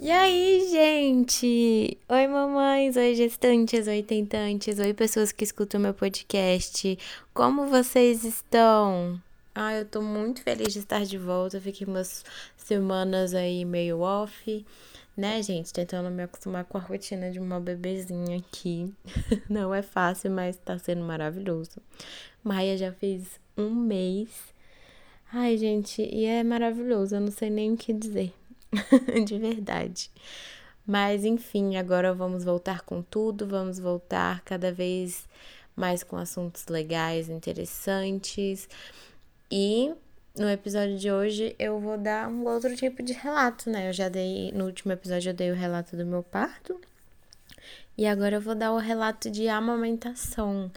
E 0.00 0.10
aí, 0.10 0.66
gente? 0.70 1.98
Oi, 2.08 2.26
mamães, 2.28 2.96
oi, 2.96 3.14
gestantes, 3.14 3.86
oi, 3.86 4.02
tentantes, 4.02 4.78
oi, 4.78 4.94
pessoas 4.94 5.32
que 5.32 5.44
escutam 5.44 5.78
meu 5.78 5.92
podcast. 5.92 6.98
Como 7.34 7.66
vocês 7.66 8.24
estão? 8.24 9.20
Ah, 9.60 9.74
eu 9.74 9.84
tô 9.84 10.00
muito 10.00 10.40
feliz 10.40 10.72
de 10.72 10.78
estar 10.78 11.04
de 11.04 11.18
volta. 11.18 11.60
Fiquei 11.60 11.84
umas 11.84 12.24
semanas 12.56 13.34
aí 13.34 13.64
meio 13.64 13.98
off, 13.98 14.64
né, 15.16 15.42
gente? 15.42 15.72
Tentando 15.72 16.08
me 16.12 16.22
acostumar 16.22 16.64
com 16.64 16.78
a 16.78 16.80
rotina 16.80 17.28
de 17.28 17.40
uma 17.40 17.58
bebezinha 17.58 18.38
aqui. 18.38 18.94
Não 19.50 19.74
é 19.74 19.82
fácil, 19.82 20.30
mas 20.30 20.56
tá 20.58 20.78
sendo 20.78 21.02
maravilhoso. 21.02 21.82
Maia 22.44 22.78
já 22.78 22.92
fez 22.92 23.40
um 23.56 23.74
mês. 23.74 24.28
Ai, 25.32 25.58
gente, 25.58 26.02
e 26.02 26.24
é 26.24 26.44
maravilhoso. 26.44 27.16
Eu 27.16 27.20
não 27.20 27.32
sei 27.32 27.50
nem 27.50 27.72
o 27.72 27.76
que 27.76 27.92
dizer. 27.92 28.32
de 29.26 29.38
verdade. 29.40 30.08
Mas 30.86 31.24
enfim, 31.24 31.74
agora 31.76 32.14
vamos 32.14 32.44
voltar 32.44 32.82
com 32.82 33.02
tudo, 33.02 33.44
vamos 33.44 33.80
voltar 33.80 34.40
cada 34.42 34.70
vez 34.70 35.26
mais 35.74 36.04
com 36.04 36.16
assuntos 36.16 36.66
legais, 36.68 37.28
interessantes. 37.28 38.68
E 39.50 39.94
no 40.36 40.48
episódio 40.48 40.98
de 40.98 41.10
hoje 41.10 41.56
eu 41.58 41.80
vou 41.80 41.96
dar 41.96 42.28
um 42.28 42.46
outro 42.46 42.76
tipo 42.76 43.02
de 43.02 43.12
relato, 43.12 43.70
né? 43.70 43.88
Eu 43.88 43.92
já 43.92 44.08
dei, 44.08 44.52
no 44.52 44.66
último 44.66 44.92
episódio 44.92 45.30
eu 45.30 45.34
dei 45.34 45.50
o 45.50 45.54
relato 45.54 45.96
do 45.96 46.04
meu 46.04 46.22
parto. 46.22 46.78
E 47.96 48.06
agora 48.06 48.36
eu 48.36 48.40
vou 48.40 48.54
dar 48.54 48.72
o 48.72 48.78
relato 48.78 49.30
de 49.30 49.48
amamentação, 49.48 50.70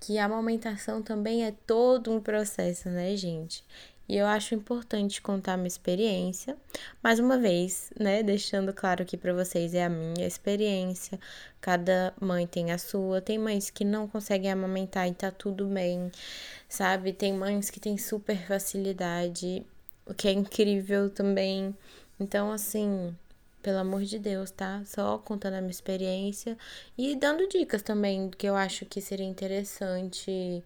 que 0.00 0.18
a 0.18 0.24
amamentação 0.24 1.02
também 1.02 1.44
é 1.44 1.52
todo 1.66 2.10
um 2.10 2.20
processo, 2.20 2.88
né, 2.88 3.14
gente? 3.16 3.64
E 4.08 4.16
eu 4.16 4.26
acho 4.26 4.54
importante 4.54 5.22
contar 5.22 5.56
minha 5.56 5.68
experiência. 5.68 6.56
Mais 7.02 7.18
uma 7.18 7.38
vez, 7.38 7.90
né, 7.98 8.22
deixando 8.22 8.72
claro 8.72 9.02
aqui 9.02 9.16
para 9.16 9.32
vocês, 9.32 9.74
é 9.74 9.84
a 9.84 9.88
minha 9.88 10.26
experiência. 10.26 11.18
Cada 11.60 12.12
mãe 12.20 12.46
tem 12.46 12.72
a 12.72 12.78
sua. 12.78 13.20
Tem 13.20 13.38
mães 13.38 13.70
que 13.70 13.84
não 13.84 14.08
conseguem 14.08 14.50
amamentar 14.50 15.08
e 15.08 15.14
tá 15.14 15.30
tudo 15.30 15.66
bem, 15.66 16.10
sabe? 16.68 17.12
Tem 17.12 17.32
mães 17.32 17.70
que 17.70 17.80
têm 17.80 17.96
super 17.96 18.36
facilidade, 18.46 19.64
o 20.06 20.12
que 20.12 20.28
é 20.28 20.32
incrível 20.32 21.08
também. 21.08 21.74
Então, 22.18 22.52
assim, 22.52 23.16
pelo 23.62 23.78
amor 23.78 24.02
de 24.02 24.18
Deus, 24.18 24.50
tá? 24.50 24.82
Só 24.84 25.18
contando 25.18 25.54
a 25.54 25.60
minha 25.60 25.70
experiência 25.70 26.58
e 26.98 27.14
dando 27.16 27.48
dicas 27.48 27.82
também, 27.82 28.30
que 28.30 28.46
eu 28.46 28.56
acho 28.56 28.84
que 28.84 29.00
seria 29.00 29.26
interessante 29.26 30.62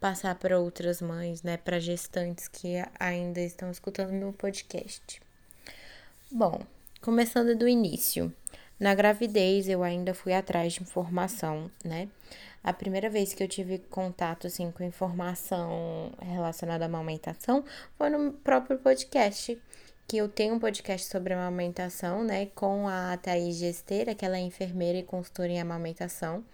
passar 0.00 0.34
para 0.36 0.58
outras 0.58 1.00
mães, 1.00 1.42
né, 1.42 1.56
para 1.56 1.78
gestantes 1.78 2.48
que 2.48 2.74
ainda 2.98 3.40
estão 3.40 3.70
escutando 3.70 4.12
meu 4.12 4.32
podcast. 4.32 5.20
Bom, 6.30 6.60
começando 7.00 7.56
do 7.56 7.66
início. 7.66 8.32
Na 8.78 8.94
gravidez 8.94 9.68
eu 9.68 9.82
ainda 9.82 10.14
fui 10.14 10.32
atrás 10.32 10.74
de 10.74 10.82
informação, 10.82 11.70
né? 11.84 12.08
A 12.62 12.72
primeira 12.72 13.08
vez 13.08 13.32
que 13.32 13.42
eu 13.42 13.48
tive 13.48 13.78
contato 13.78 14.46
assim 14.46 14.70
com 14.70 14.84
informação 14.84 16.12
relacionada 16.20 16.84
à 16.84 16.86
amamentação 16.86 17.64
foi 17.96 18.10
no 18.10 18.32
próprio 18.32 18.78
podcast, 18.78 19.60
que 20.06 20.16
eu 20.16 20.28
tenho 20.28 20.54
um 20.54 20.58
podcast 20.58 21.06
sobre 21.08 21.34
amamentação, 21.34 22.24
né, 22.24 22.46
com 22.54 22.88
a 22.88 23.16
Thaís 23.16 23.56
Gesteira, 23.56 24.14
que 24.14 24.24
ela 24.24 24.36
é 24.36 24.40
enfermeira 24.40 24.98
e 24.98 25.02
consultora 25.02 25.48
em 25.48 25.60
amamentação. 25.60 26.44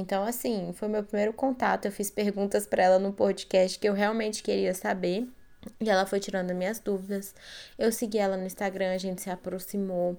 Então, 0.00 0.24
assim, 0.24 0.72
foi 0.72 0.88
meu 0.88 1.04
primeiro 1.04 1.32
contato. 1.32 1.84
Eu 1.84 1.92
fiz 1.92 2.10
perguntas 2.10 2.66
para 2.66 2.82
ela 2.82 2.98
no 2.98 3.12
podcast 3.12 3.78
que 3.78 3.86
eu 3.86 3.92
realmente 3.92 4.42
queria 4.42 4.72
saber. 4.72 5.28
E 5.78 5.90
ela 5.90 6.06
foi 6.06 6.18
tirando 6.18 6.54
minhas 6.54 6.80
dúvidas. 6.80 7.34
Eu 7.78 7.92
segui 7.92 8.16
ela 8.16 8.36
no 8.38 8.46
Instagram, 8.46 8.94
a 8.94 8.98
gente 8.98 9.20
se 9.20 9.28
aproximou. 9.28 10.18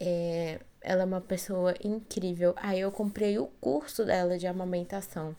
É, 0.00 0.58
ela 0.80 1.02
é 1.02 1.04
uma 1.04 1.20
pessoa 1.20 1.74
incrível. 1.84 2.54
Aí 2.56 2.80
eu 2.80 2.90
comprei 2.90 3.38
o 3.38 3.48
curso 3.60 4.02
dela 4.04 4.38
de 4.38 4.46
amamentação. 4.46 5.36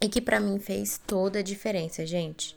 E 0.00 0.08
que 0.08 0.20
para 0.20 0.40
mim 0.40 0.58
fez 0.58 0.98
toda 0.98 1.38
a 1.38 1.42
diferença, 1.42 2.04
gente. 2.04 2.56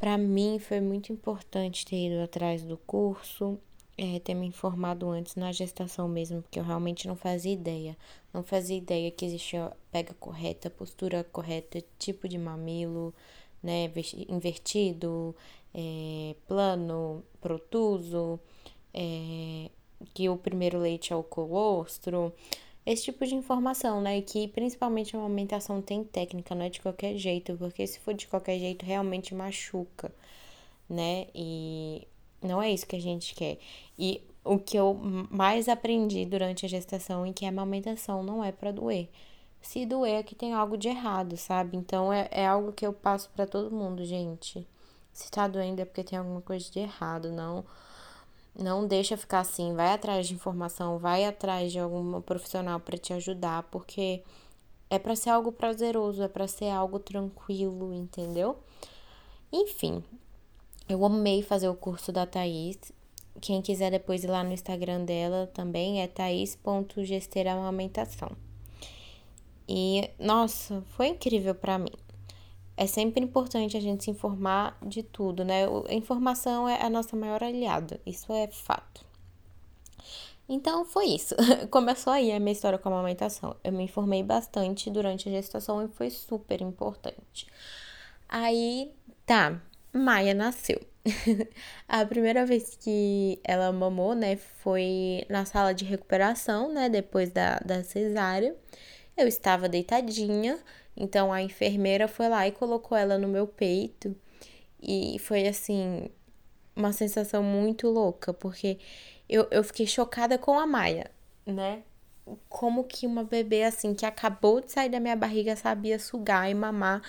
Para 0.00 0.18
mim 0.18 0.58
foi 0.58 0.80
muito 0.80 1.12
importante 1.12 1.86
ter 1.86 2.08
ido 2.08 2.22
atrás 2.22 2.64
do 2.64 2.76
curso, 2.76 3.56
é, 4.00 4.18
ter 4.18 4.32
me 4.34 4.46
informado 4.46 5.10
antes 5.10 5.36
na 5.36 5.52
gestação 5.52 6.08
mesmo, 6.08 6.40
porque 6.40 6.58
eu 6.58 6.64
realmente 6.64 7.06
não 7.06 7.14
fazia 7.14 7.52
ideia. 7.52 7.96
Não 8.32 8.42
fazia 8.42 8.78
ideia 8.78 9.10
que 9.10 9.26
existia 9.26 9.70
pega 9.92 10.14
correta, 10.14 10.70
postura 10.70 11.22
correta, 11.22 11.84
tipo 11.98 12.26
de 12.26 12.38
mamilo, 12.38 13.14
né, 13.62 13.90
invertido, 14.26 15.36
é, 15.74 16.34
plano, 16.48 17.22
protuso, 17.42 18.40
é, 18.94 19.70
que 20.14 20.28
o 20.30 20.36
primeiro 20.38 20.78
leite 20.78 21.12
é 21.12 21.16
o 21.16 21.22
colostro, 21.22 22.32
esse 22.86 23.04
tipo 23.04 23.26
de 23.26 23.34
informação, 23.34 24.00
né? 24.00 24.18
E 24.18 24.22
que 24.22 24.48
principalmente 24.48 25.14
a 25.14 25.18
amamentação 25.18 25.82
tem 25.82 26.02
técnica, 26.04 26.54
não 26.54 26.64
é 26.64 26.70
de 26.70 26.80
qualquer 26.80 27.16
jeito, 27.16 27.54
porque 27.58 27.86
se 27.86 28.00
for 28.00 28.14
de 28.14 28.26
qualquer 28.26 28.58
jeito 28.58 28.84
realmente 28.86 29.34
machuca, 29.34 30.10
né? 30.88 31.26
E 31.34 32.08
não 32.42 32.60
é 32.62 32.70
isso 32.70 32.86
que 32.86 32.96
a 32.96 33.00
gente 33.00 33.34
quer. 33.34 33.58
E 33.98 34.22
o 34.44 34.58
que 34.58 34.76
eu 34.76 34.98
mais 35.30 35.68
aprendi 35.68 36.24
durante 36.24 36.64
a 36.64 36.68
gestação 36.68 37.24
é 37.26 37.32
que 37.32 37.44
a 37.44 37.48
amamentação 37.48 38.22
não 38.22 38.42
é 38.42 38.52
para 38.52 38.72
doer. 38.72 39.08
Se 39.60 39.84
doer 39.84 40.20
é 40.20 40.22
que 40.22 40.34
tem 40.34 40.54
algo 40.54 40.76
de 40.76 40.88
errado, 40.88 41.36
sabe? 41.36 41.76
Então 41.76 42.12
é, 42.12 42.28
é 42.30 42.46
algo 42.46 42.72
que 42.72 42.86
eu 42.86 42.92
passo 42.92 43.28
para 43.30 43.46
todo 43.46 43.70
mundo, 43.74 44.04
gente. 44.04 44.66
Se 45.12 45.30
tá 45.30 45.46
doendo 45.46 45.82
é 45.82 45.84
porque 45.84 46.04
tem 46.04 46.18
alguma 46.18 46.40
coisa 46.40 46.70
de 46.70 46.78
errado, 46.80 47.30
não 47.30 47.64
não 48.58 48.86
deixa 48.86 49.16
ficar 49.16 49.40
assim, 49.40 49.74
vai 49.74 49.92
atrás 49.92 50.26
de 50.26 50.34
informação, 50.34 50.98
vai 50.98 51.24
atrás 51.24 51.70
de 51.72 51.78
alguma 51.78 52.20
profissional 52.20 52.80
para 52.80 52.98
te 52.98 53.12
ajudar, 53.12 53.62
porque 53.64 54.22
é 54.90 54.98
para 54.98 55.14
ser 55.16 55.30
algo 55.30 55.52
prazeroso, 55.52 56.22
é 56.22 56.28
para 56.28 56.48
ser 56.48 56.68
algo 56.70 56.98
tranquilo, 56.98 57.94
entendeu? 57.94 58.58
Enfim, 59.52 60.02
eu 60.92 61.04
amei 61.04 61.42
fazer 61.42 61.68
o 61.68 61.74
curso 61.74 62.10
da 62.10 62.26
Thaís. 62.26 62.78
Quem 63.40 63.62
quiser 63.62 63.90
depois 63.90 64.24
ir 64.24 64.26
lá 64.26 64.42
no 64.42 64.52
Instagram 64.52 65.04
dela 65.04 65.48
também 65.54 66.02
é 66.02 66.08
thaís.gesteramamentação. 66.08 68.32
E 69.68 70.10
nossa, 70.18 70.82
foi 70.96 71.08
incrível 71.08 71.54
para 71.54 71.78
mim. 71.78 71.92
É 72.76 72.86
sempre 72.86 73.22
importante 73.22 73.76
a 73.76 73.80
gente 73.80 74.04
se 74.04 74.10
informar 74.10 74.76
de 74.82 75.02
tudo, 75.02 75.44
né? 75.44 75.66
A 75.88 75.94
informação 75.94 76.68
é 76.68 76.82
a 76.82 76.90
nossa 76.90 77.14
maior 77.14 77.44
aliada, 77.44 78.00
isso 78.04 78.32
é 78.32 78.48
fato. 78.48 79.04
Então 80.48 80.84
foi 80.84 81.06
isso. 81.06 81.36
Começou 81.70 82.12
aí 82.12 82.32
a 82.32 82.40
minha 82.40 82.52
história 82.52 82.78
com 82.78 82.88
a 82.88 82.92
amamentação. 82.92 83.54
Eu 83.62 83.72
me 83.72 83.84
informei 83.84 84.24
bastante 84.24 84.90
durante 84.90 85.28
a 85.28 85.32
gestação 85.32 85.84
e 85.84 85.88
foi 85.88 86.10
super 86.10 86.60
importante. 86.60 87.46
Aí, 88.28 88.92
tá, 89.24 89.60
Maia 89.92 90.34
nasceu. 90.34 90.80
a 91.88 92.04
primeira 92.04 92.44
vez 92.44 92.76
que 92.76 93.40
ela 93.42 93.72
mamou, 93.72 94.14
né, 94.14 94.36
foi 94.36 95.24
na 95.28 95.44
sala 95.44 95.72
de 95.72 95.84
recuperação, 95.84 96.72
né, 96.72 96.88
depois 96.88 97.30
da, 97.30 97.58
da 97.60 97.82
cesárea. 97.82 98.54
Eu 99.16 99.26
estava 99.26 99.68
deitadinha, 99.68 100.58
então 100.96 101.32
a 101.32 101.42
enfermeira 101.42 102.08
foi 102.08 102.28
lá 102.28 102.46
e 102.46 102.52
colocou 102.52 102.96
ela 102.96 103.18
no 103.18 103.28
meu 103.28 103.46
peito. 103.46 104.14
E 104.82 105.18
foi 105.20 105.46
assim, 105.48 106.10
uma 106.74 106.92
sensação 106.92 107.42
muito 107.42 107.88
louca, 107.88 108.32
porque 108.32 108.78
eu, 109.28 109.46
eu 109.50 109.62
fiquei 109.64 109.86
chocada 109.86 110.38
com 110.38 110.58
a 110.58 110.66
Maia, 110.66 111.10
né? 111.46 111.82
Como 112.48 112.84
que 112.84 113.06
uma 113.06 113.24
bebê 113.24 113.64
assim 113.64 113.94
que 113.94 114.06
acabou 114.06 114.60
de 114.60 114.72
sair 114.72 114.88
da 114.88 115.00
minha 115.00 115.16
barriga 115.16 115.56
sabia 115.56 115.98
sugar 115.98 116.50
e 116.50 116.54
mamar 116.54 117.02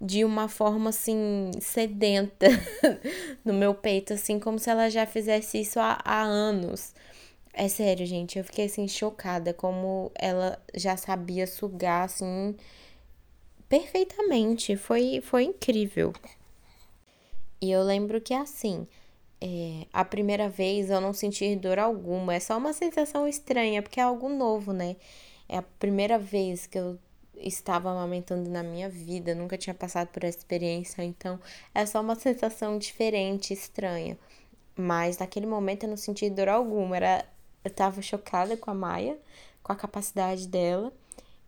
de 0.00 0.24
uma 0.24 0.48
forma 0.48 0.90
assim 0.90 1.50
sedenta 1.60 2.46
no 3.44 3.52
meu 3.54 3.74
peito, 3.74 4.12
assim 4.12 4.38
como 4.38 4.58
se 4.58 4.70
ela 4.70 4.90
já 4.90 5.06
fizesse 5.06 5.60
isso 5.60 5.78
há, 5.80 5.98
há 6.04 6.22
anos. 6.22 6.94
É 7.52 7.68
sério, 7.68 8.04
gente, 8.04 8.38
eu 8.38 8.44
fiquei 8.44 8.66
assim 8.66 8.88
chocada 8.88 9.54
como 9.54 10.10
ela 10.16 10.58
já 10.74 10.96
sabia 10.96 11.46
sugar 11.46 12.04
assim 12.04 12.56
perfeitamente. 13.68 14.76
Foi 14.76 15.20
foi 15.22 15.44
incrível. 15.44 16.12
E 17.60 17.70
eu 17.70 17.82
lembro 17.82 18.20
que 18.20 18.34
assim, 18.34 18.86
é, 19.46 19.86
a 19.92 20.02
primeira 20.06 20.48
vez 20.48 20.88
eu 20.88 21.02
não 21.02 21.12
senti 21.12 21.54
dor 21.54 21.78
alguma, 21.78 22.34
é 22.34 22.40
só 22.40 22.56
uma 22.56 22.72
sensação 22.72 23.28
estranha, 23.28 23.82
porque 23.82 24.00
é 24.00 24.02
algo 24.02 24.26
novo, 24.30 24.72
né? 24.72 24.96
É 25.46 25.58
a 25.58 25.62
primeira 25.62 26.18
vez 26.18 26.66
que 26.66 26.78
eu 26.78 26.98
estava 27.36 27.90
amamentando 27.90 28.48
na 28.48 28.62
minha 28.62 28.88
vida, 28.88 29.34
nunca 29.34 29.58
tinha 29.58 29.74
passado 29.74 30.08
por 30.08 30.24
essa 30.24 30.38
experiência, 30.38 31.04
então 31.04 31.38
é 31.74 31.84
só 31.84 32.00
uma 32.00 32.14
sensação 32.14 32.78
diferente, 32.78 33.52
estranha. 33.52 34.16
Mas 34.74 35.18
naquele 35.18 35.44
momento 35.46 35.84
eu 35.84 35.90
não 35.90 35.96
senti 35.98 36.30
dor 36.30 36.48
alguma, 36.48 36.96
era 36.96 37.26
eu 37.62 37.70
tava 37.70 38.00
chocada 38.00 38.56
com 38.56 38.70
a 38.70 38.74
Maia, 38.74 39.18
com 39.62 39.72
a 39.72 39.76
capacidade 39.76 40.48
dela. 40.48 40.90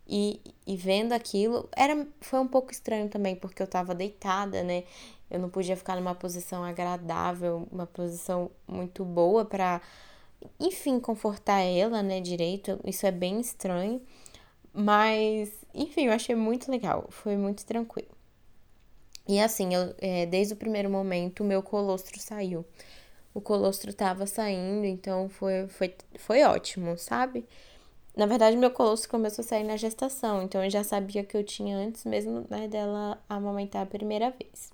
E, 0.09 0.39
e 0.65 0.77
vendo 0.77 1.13
aquilo, 1.13 1.67
era, 1.75 2.07
foi 2.21 2.39
um 2.39 2.47
pouco 2.47 2.71
estranho 2.71 3.09
também, 3.09 3.35
porque 3.35 3.61
eu 3.61 3.67
tava 3.67 3.93
deitada, 3.93 4.63
né? 4.63 4.83
Eu 5.29 5.39
não 5.39 5.49
podia 5.49 5.75
ficar 5.75 5.95
numa 5.95 6.15
posição 6.15 6.63
agradável, 6.63 7.67
uma 7.71 7.85
posição 7.85 8.49
muito 8.67 9.03
boa 9.03 9.43
para, 9.45 9.81
enfim, 10.59 10.99
confortar 10.99 11.61
ela, 11.61 12.01
né, 12.01 12.21
direito. 12.21 12.79
Isso 12.85 13.05
é 13.05 13.11
bem 13.11 13.39
estranho. 13.39 14.01
Mas, 14.73 15.51
enfim, 15.73 16.07
eu 16.07 16.13
achei 16.13 16.35
muito 16.35 16.71
legal. 16.71 17.07
Foi 17.09 17.35
muito 17.35 17.65
tranquilo. 17.65 18.17
E 19.27 19.39
assim, 19.39 19.73
eu, 19.73 19.93
é, 19.99 20.25
desde 20.25 20.53
o 20.53 20.57
primeiro 20.57 20.89
momento, 20.89 21.41
o 21.41 21.45
meu 21.45 21.61
colostro 21.61 22.19
saiu. 22.19 22.65
O 23.33 23.41
colostro 23.41 23.93
tava 23.93 24.25
saindo, 24.25 24.85
então 24.85 25.29
foi, 25.29 25.67
foi, 25.67 25.93
foi 26.17 26.43
ótimo, 26.43 26.97
sabe? 26.97 27.45
Na 28.15 28.25
verdade, 28.25 28.57
meu 28.57 28.71
colostro 28.71 29.09
começou 29.09 29.43
a 29.43 29.47
sair 29.47 29.63
na 29.63 29.77
gestação, 29.77 30.41
então 30.41 30.63
eu 30.63 30.69
já 30.71 30.83
sabia 30.83 31.23
que 31.23 31.37
eu 31.37 31.43
tinha 31.43 31.77
antes 31.77 32.03
mesmo 32.05 32.45
né, 32.49 32.67
dela 32.67 33.21
amamentar 33.29 33.83
a 33.83 33.85
primeira 33.85 34.31
vez. 34.31 34.71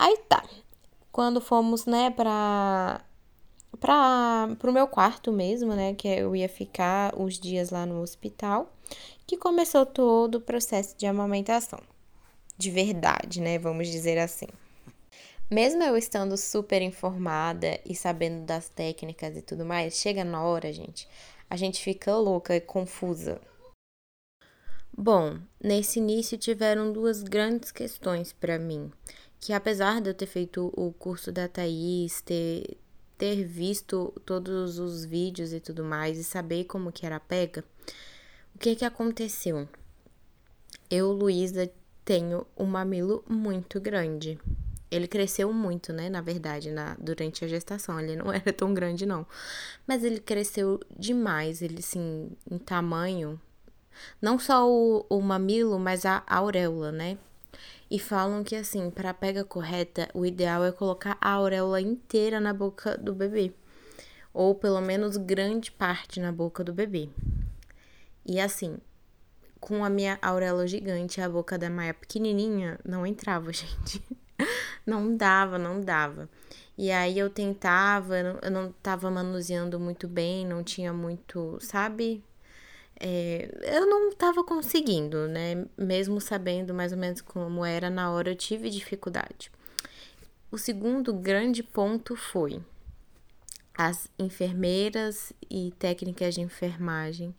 Aí 0.00 0.16
tá. 0.30 0.42
Quando 1.12 1.42
fomos, 1.42 1.84
né, 1.84 2.10
pra, 2.10 3.04
pra, 3.78 4.48
pro 4.58 4.72
meu 4.72 4.88
quarto 4.88 5.30
mesmo, 5.30 5.74
né, 5.74 5.92
que 5.92 6.08
eu 6.08 6.34
ia 6.34 6.48
ficar 6.48 7.14
os 7.20 7.38
dias 7.38 7.68
lá 7.68 7.84
no 7.84 8.00
hospital, 8.00 8.72
que 9.26 9.36
começou 9.36 9.84
todo 9.84 10.36
o 10.36 10.40
processo 10.40 10.96
de 10.96 11.04
amamentação. 11.04 11.80
De 12.56 12.70
verdade, 12.70 13.42
né, 13.42 13.58
vamos 13.58 13.88
dizer 13.88 14.16
assim. 14.16 14.46
Mesmo 15.50 15.82
eu 15.82 15.98
estando 15.98 16.34
super 16.38 16.80
informada 16.80 17.78
e 17.84 17.94
sabendo 17.94 18.46
das 18.46 18.70
técnicas 18.70 19.36
e 19.36 19.42
tudo 19.42 19.66
mais, 19.66 19.98
chega 19.98 20.24
na 20.24 20.42
hora, 20.42 20.72
gente, 20.72 21.06
a 21.50 21.58
gente 21.58 21.84
fica 21.84 22.16
louca 22.16 22.56
e 22.56 22.60
confusa. 22.62 23.38
Bom, 24.96 25.38
nesse 25.62 25.98
início 25.98 26.38
tiveram 26.38 26.90
duas 26.90 27.22
grandes 27.22 27.70
questões 27.70 28.32
para 28.32 28.58
mim 28.58 28.90
que 29.40 29.54
apesar 29.54 30.00
de 30.02 30.10
eu 30.10 30.14
ter 30.14 30.26
feito 30.26 30.70
o 30.76 30.92
curso 30.92 31.32
da 31.32 31.48
Thaís, 31.48 32.20
ter, 32.20 32.76
ter 33.16 33.42
visto 33.44 34.12
todos 34.26 34.78
os 34.78 35.04
vídeos 35.04 35.52
e 35.52 35.60
tudo 35.60 35.82
mais 35.82 36.18
e 36.18 36.24
saber 36.24 36.64
como 36.64 36.92
que 36.92 37.06
era 37.06 37.16
a 37.16 37.20
pega, 37.20 37.64
o 38.54 38.58
que 38.58 38.76
que 38.76 38.84
aconteceu? 38.84 39.66
Eu, 40.90 41.10
Luísa, 41.12 41.70
tenho 42.04 42.46
um 42.56 42.66
mamilo 42.66 43.24
muito 43.26 43.80
grande. 43.80 44.38
Ele 44.90 45.06
cresceu 45.06 45.52
muito, 45.52 45.92
né? 45.92 46.10
Na 46.10 46.20
verdade, 46.20 46.70
na, 46.70 46.96
durante 46.98 47.44
a 47.44 47.48
gestação. 47.48 47.98
Ele 48.00 48.16
não 48.16 48.30
era 48.34 48.52
tão 48.52 48.74
grande, 48.74 49.06
não. 49.06 49.24
Mas 49.86 50.02
ele 50.02 50.18
cresceu 50.18 50.80
demais. 50.98 51.62
Ele, 51.62 51.78
assim, 51.78 52.30
em 52.50 52.58
tamanho. 52.58 53.40
Não 54.20 54.38
só 54.38 54.68
o, 54.68 55.06
o 55.08 55.20
mamilo, 55.20 55.78
mas 55.78 56.04
a 56.04 56.24
auréola, 56.26 56.90
né? 56.90 57.16
E 57.90 57.98
falam 57.98 58.44
que, 58.44 58.54
assim, 58.54 58.88
para 58.88 59.12
pega 59.12 59.44
correta, 59.44 60.08
o 60.14 60.24
ideal 60.24 60.64
é 60.64 60.70
colocar 60.70 61.18
a 61.20 61.32
auréola 61.32 61.80
inteira 61.80 62.38
na 62.38 62.54
boca 62.54 62.96
do 62.96 63.12
bebê. 63.12 63.52
Ou 64.32 64.54
pelo 64.54 64.80
menos 64.80 65.16
grande 65.16 65.72
parte 65.72 66.20
na 66.20 66.30
boca 66.30 66.62
do 66.62 66.72
bebê. 66.72 67.08
E 68.24 68.40
assim, 68.40 68.78
com 69.58 69.84
a 69.84 69.90
minha 69.90 70.18
auréola 70.22 70.68
gigante, 70.68 71.20
a 71.20 71.28
boca 71.28 71.58
da 71.58 71.68
Maia 71.68 71.92
pequenininha, 71.92 72.78
não 72.84 73.04
entrava, 73.04 73.50
gente. 73.52 74.00
não 74.86 75.16
dava, 75.16 75.58
não 75.58 75.80
dava. 75.80 76.28
E 76.78 76.90
aí 76.90 77.18
eu 77.18 77.28
tentava, 77.28 78.18
eu 78.18 78.24
não, 78.24 78.40
eu 78.40 78.50
não 78.50 78.72
tava 78.82 79.10
manuseando 79.10 79.80
muito 79.80 80.06
bem, 80.06 80.46
não 80.46 80.62
tinha 80.62 80.92
muito, 80.92 81.58
sabe? 81.60 82.24
É, 83.02 83.48
eu 83.62 83.86
não 83.86 84.10
estava 84.10 84.44
conseguindo, 84.44 85.26
né? 85.26 85.64
Mesmo 85.76 86.20
sabendo 86.20 86.74
mais 86.74 86.92
ou 86.92 86.98
menos 86.98 87.22
como 87.22 87.64
era 87.64 87.88
na 87.88 88.10
hora, 88.10 88.30
eu 88.30 88.36
tive 88.36 88.68
dificuldade. 88.68 89.50
O 90.52 90.58
segundo 90.58 91.14
grande 91.14 91.62
ponto 91.62 92.14
foi 92.14 92.60
as 93.74 94.10
enfermeiras 94.18 95.32
e 95.50 95.72
técnicas 95.78 96.34
de 96.34 96.42
enfermagem 96.42 97.34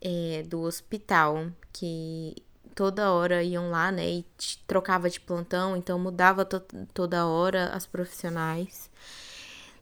é, 0.00 0.42
do 0.42 0.62
hospital, 0.62 1.46
que 1.72 2.34
toda 2.74 3.12
hora 3.12 3.44
iam 3.44 3.70
lá, 3.70 3.92
né? 3.92 4.08
E 4.10 4.26
trocava 4.66 5.08
de 5.08 5.20
plantão, 5.20 5.76
então 5.76 5.98
mudava 5.98 6.44
to 6.44 6.60
toda 6.92 7.26
hora 7.26 7.68
as 7.68 7.86
profissionais 7.86 8.90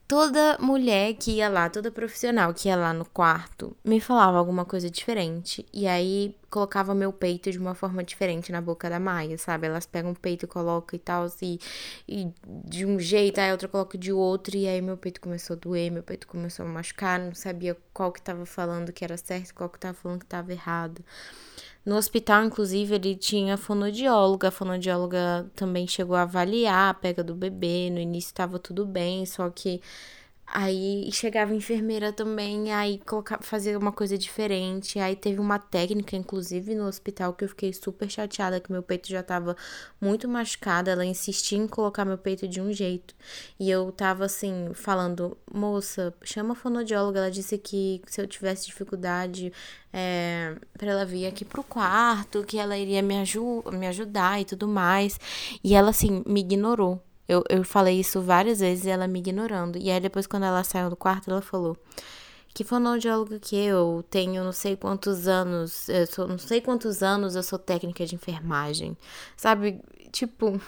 toda 0.06 0.58
mulher 0.58 1.14
que 1.14 1.32
ia 1.32 1.48
lá, 1.48 1.68
toda 1.70 1.90
profissional 1.90 2.52
que 2.52 2.68
ia 2.68 2.76
lá 2.76 2.92
no 2.92 3.04
quarto, 3.04 3.76
me 3.84 4.00
falava 4.00 4.38
alguma 4.38 4.64
coisa 4.64 4.90
diferente. 4.90 5.64
E 5.72 5.86
aí 5.86 6.36
colocava 6.50 6.94
meu 6.94 7.12
peito 7.12 7.50
de 7.50 7.58
uma 7.58 7.74
forma 7.74 8.04
diferente 8.04 8.52
na 8.52 8.60
boca 8.60 8.90
da 8.90 9.00
Maia, 9.00 9.38
sabe? 9.38 9.66
Elas 9.66 9.86
pegam 9.86 10.12
o 10.12 10.18
peito 10.18 10.44
e 10.44 10.48
colocam 10.48 10.96
e 10.96 11.00
tal, 11.00 11.24
assim, 11.24 11.58
e 12.06 12.30
de 12.46 12.84
um 12.84 13.00
jeito, 13.00 13.40
aí 13.40 13.48
a 13.48 13.52
outra 13.52 13.68
coloca 13.68 13.96
de 13.96 14.12
outro, 14.12 14.56
e 14.56 14.68
aí 14.68 14.82
meu 14.82 14.96
peito 14.98 15.20
começou 15.20 15.54
a 15.56 15.58
doer, 15.58 15.90
meu 15.90 16.02
peito 16.02 16.26
começou 16.26 16.66
a 16.66 16.68
machucar, 16.68 17.18
não 17.18 17.34
sabia 17.34 17.76
qual 17.94 18.12
que 18.12 18.20
tava 18.20 18.44
falando 18.44 18.92
que 18.92 19.04
era 19.04 19.16
certo, 19.16 19.54
qual 19.54 19.70
que 19.70 19.78
tava 19.78 19.94
falando 19.94 20.20
que 20.20 20.26
tava 20.26 20.52
errado. 20.52 21.02
No 21.84 21.96
hospital, 21.96 22.44
inclusive, 22.44 22.94
ele 22.94 23.16
tinha 23.16 23.56
fonodióloga. 23.56 24.48
A 24.48 24.50
fonodióloga 24.50 25.50
também 25.56 25.86
chegou 25.86 26.14
a 26.14 26.22
avaliar 26.22 26.90
a 26.90 26.94
pega 26.94 27.24
do 27.24 27.34
bebê. 27.34 27.90
No 27.90 27.98
início 27.98 28.28
estava 28.28 28.58
tudo 28.58 28.86
bem, 28.86 29.26
só 29.26 29.50
que 29.50 29.80
Aí 30.54 31.10
chegava 31.12 31.52
a 31.52 31.56
enfermeira 31.56 32.12
também, 32.12 32.72
aí 32.74 32.98
colocava, 32.98 33.42
fazia 33.42 33.78
uma 33.78 33.90
coisa 33.90 34.18
diferente. 34.18 34.98
Aí 34.98 35.16
teve 35.16 35.40
uma 35.40 35.58
técnica, 35.58 36.14
inclusive, 36.14 36.74
no 36.74 36.86
hospital, 36.86 37.32
que 37.32 37.44
eu 37.44 37.48
fiquei 37.48 37.72
super 37.72 38.10
chateada, 38.10 38.60
que 38.60 38.70
meu 38.70 38.82
peito 38.82 39.08
já 39.08 39.22
tava 39.22 39.56
muito 39.98 40.28
machucado. 40.28 40.90
Ela 40.90 41.06
insistia 41.06 41.56
em 41.56 41.66
colocar 41.66 42.04
meu 42.04 42.18
peito 42.18 42.46
de 42.46 42.60
um 42.60 42.70
jeito. 42.70 43.14
E 43.58 43.70
eu 43.70 43.90
tava 43.92 44.26
assim, 44.26 44.70
falando, 44.74 45.38
moça, 45.52 46.12
chama 46.22 46.52
a 46.52 46.56
fonodióloga. 46.56 47.20
Ela 47.20 47.30
disse 47.30 47.56
que 47.56 48.02
se 48.06 48.20
eu 48.20 48.26
tivesse 48.26 48.66
dificuldade, 48.66 49.50
é, 49.90 50.54
para 50.76 50.90
ela 50.90 51.04
vir 51.06 51.26
aqui 51.26 51.46
pro 51.46 51.64
quarto, 51.64 52.44
que 52.44 52.58
ela 52.58 52.76
iria 52.76 53.00
me, 53.00 53.16
aju 53.18 53.64
me 53.72 53.86
ajudar 53.86 54.40
e 54.40 54.44
tudo 54.44 54.68
mais. 54.68 55.18
E 55.64 55.74
ela, 55.74 55.90
assim, 55.90 56.22
me 56.26 56.40
ignorou. 56.40 57.02
Eu, 57.28 57.44
eu 57.48 57.64
falei 57.64 58.00
isso 58.00 58.20
várias 58.20 58.60
vezes 58.60 58.84
e 58.84 58.90
ela 58.90 59.06
me 59.06 59.20
ignorando. 59.20 59.78
E 59.78 59.90
aí 59.90 60.00
depois, 60.00 60.26
quando 60.26 60.44
ela 60.44 60.64
saiu 60.64 60.90
do 60.90 60.96
quarto, 60.96 61.30
ela 61.30 61.42
falou 61.42 61.76
que 62.54 62.64
fonoaudióloga 62.64 63.38
que 63.38 63.56
eu 63.56 64.04
tenho 64.10 64.44
não 64.44 64.52
sei 64.52 64.76
quantos 64.76 65.26
anos, 65.26 65.88
eu 65.88 66.06
sou 66.06 66.28
não 66.28 66.38
sei 66.38 66.60
quantos 66.60 67.02
anos 67.02 67.34
eu 67.34 67.42
sou 67.42 67.58
técnica 67.58 68.04
de 68.04 68.14
enfermagem. 68.14 68.96
Sabe? 69.36 69.80
Tipo, 70.10 70.60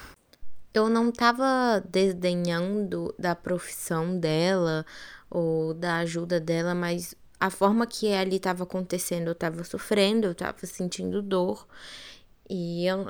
eu 0.72 0.88
não 0.88 1.12
tava 1.12 1.82
desdenhando 1.88 3.14
da 3.18 3.34
profissão 3.34 4.18
dela 4.18 4.84
ou 5.30 5.74
da 5.74 5.98
ajuda 5.98 6.40
dela, 6.40 6.74
mas 6.74 7.14
a 7.38 7.50
forma 7.50 7.86
que 7.86 8.12
ali 8.12 8.36
estava 8.36 8.64
acontecendo, 8.64 9.28
eu 9.28 9.34
tava 9.34 9.62
sofrendo, 9.64 10.26
eu 10.26 10.34
tava 10.34 10.66
sentindo 10.66 11.20
dor. 11.20 11.66
E 12.48 12.86
eu, 12.86 13.06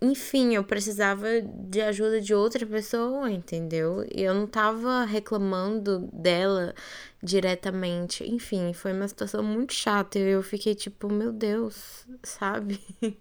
enfim, 0.00 0.54
eu 0.54 0.62
precisava 0.62 1.26
de 1.42 1.80
ajuda 1.80 2.20
de 2.20 2.34
outra 2.34 2.66
pessoa, 2.66 3.30
entendeu? 3.30 4.04
E 4.14 4.22
eu 4.22 4.34
não 4.34 4.46
tava 4.46 5.04
reclamando 5.04 6.00
dela 6.12 6.74
diretamente. 7.22 8.22
Enfim, 8.30 8.72
foi 8.74 8.92
uma 8.92 9.08
situação 9.08 9.42
muito 9.42 9.72
chata. 9.72 10.18
Eu 10.18 10.42
fiquei 10.42 10.74
tipo, 10.74 11.10
meu 11.10 11.32
Deus, 11.32 12.06
sabe? 12.22 12.78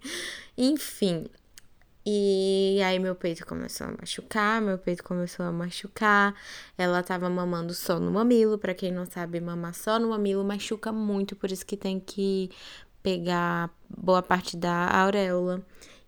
Enfim. 0.58 1.28
E 2.06 2.80
aí 2.84 3.00
meu 3.00 3.16
peito 3.16 3.46
começou 3.48 3.88
a 3.88 3.92
machucar, 3.92 4.62
meu 4.62 4.78
peito 4.78 5.04
começou 5.04 5.46
a 5.46 5.52
machucar. 5.52 6.36
Ela 6.78 7.02
tava 7.02 7.30
mamando 7.30 7.74
só 7.74 8.00
no 8.00 8.12
mamilo, 8.12 8.60
para 8.60 8.76
quem 8.76 8.92
não 8.92 9.06
sabe, 9.06 9.40
mamar 9.42 9.74
só 9.74 9.98
no 9.98 10.10
mamilo 10.10 10.44
machuca 10.44 10.92
muito, 10.92 11.36
por 11.36 11.52
isso 11.52 11.66
que 11.66 11.76
tem 11.76 12.00
que 12.00 12.52
pegar 13.02 13.72
boa 13.90 14.22
parte 14.22 14.56
da 14.58 14.88
auréola. 14.90 15.66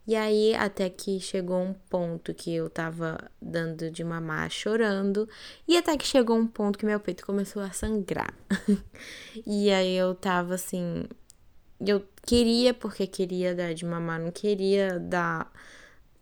E 0.08 0.16
aí, 0.16 0.56
até 0.56 0.90
que 0.90 1.20
chegou 1.20 1.62
um 1.62 1.74
ponto 1.74 2.34
que 2.34 2.56
eu 2.56 2.70
tava 2.70 3.18
dando 3.42 3.92
de 3.92 4.06
mamar 4.06 4.50
chorando. 4.50 5.28
E 5.68 5.76
até 5.76 5.98
que 5.98 6.08
chegou 6.08 6.38
um 6.38 6.48
ponto 6.48 6.80
que 6.80 6.86
meu 6.86 7.00
peito 7.00 7.26
começou 7.26 7.62
a 7.62 7.72
sangrar. 7.72 8.34
e 9.46 9.70
aí 9.70 9.96
eu 9.98 10.16
tava 10.16 10.56
assim. 10.56 11.06
Eu 11.86 12.02
queria 12.26 12.74
porque 12.74 13.06
queria 13.06 13.54
dar 13.54 13.74
de 13.74 13.86
mamar, 13.86 14.20
não 14.20 14.32
queria 14.32 14.98
dar 14.98 15.52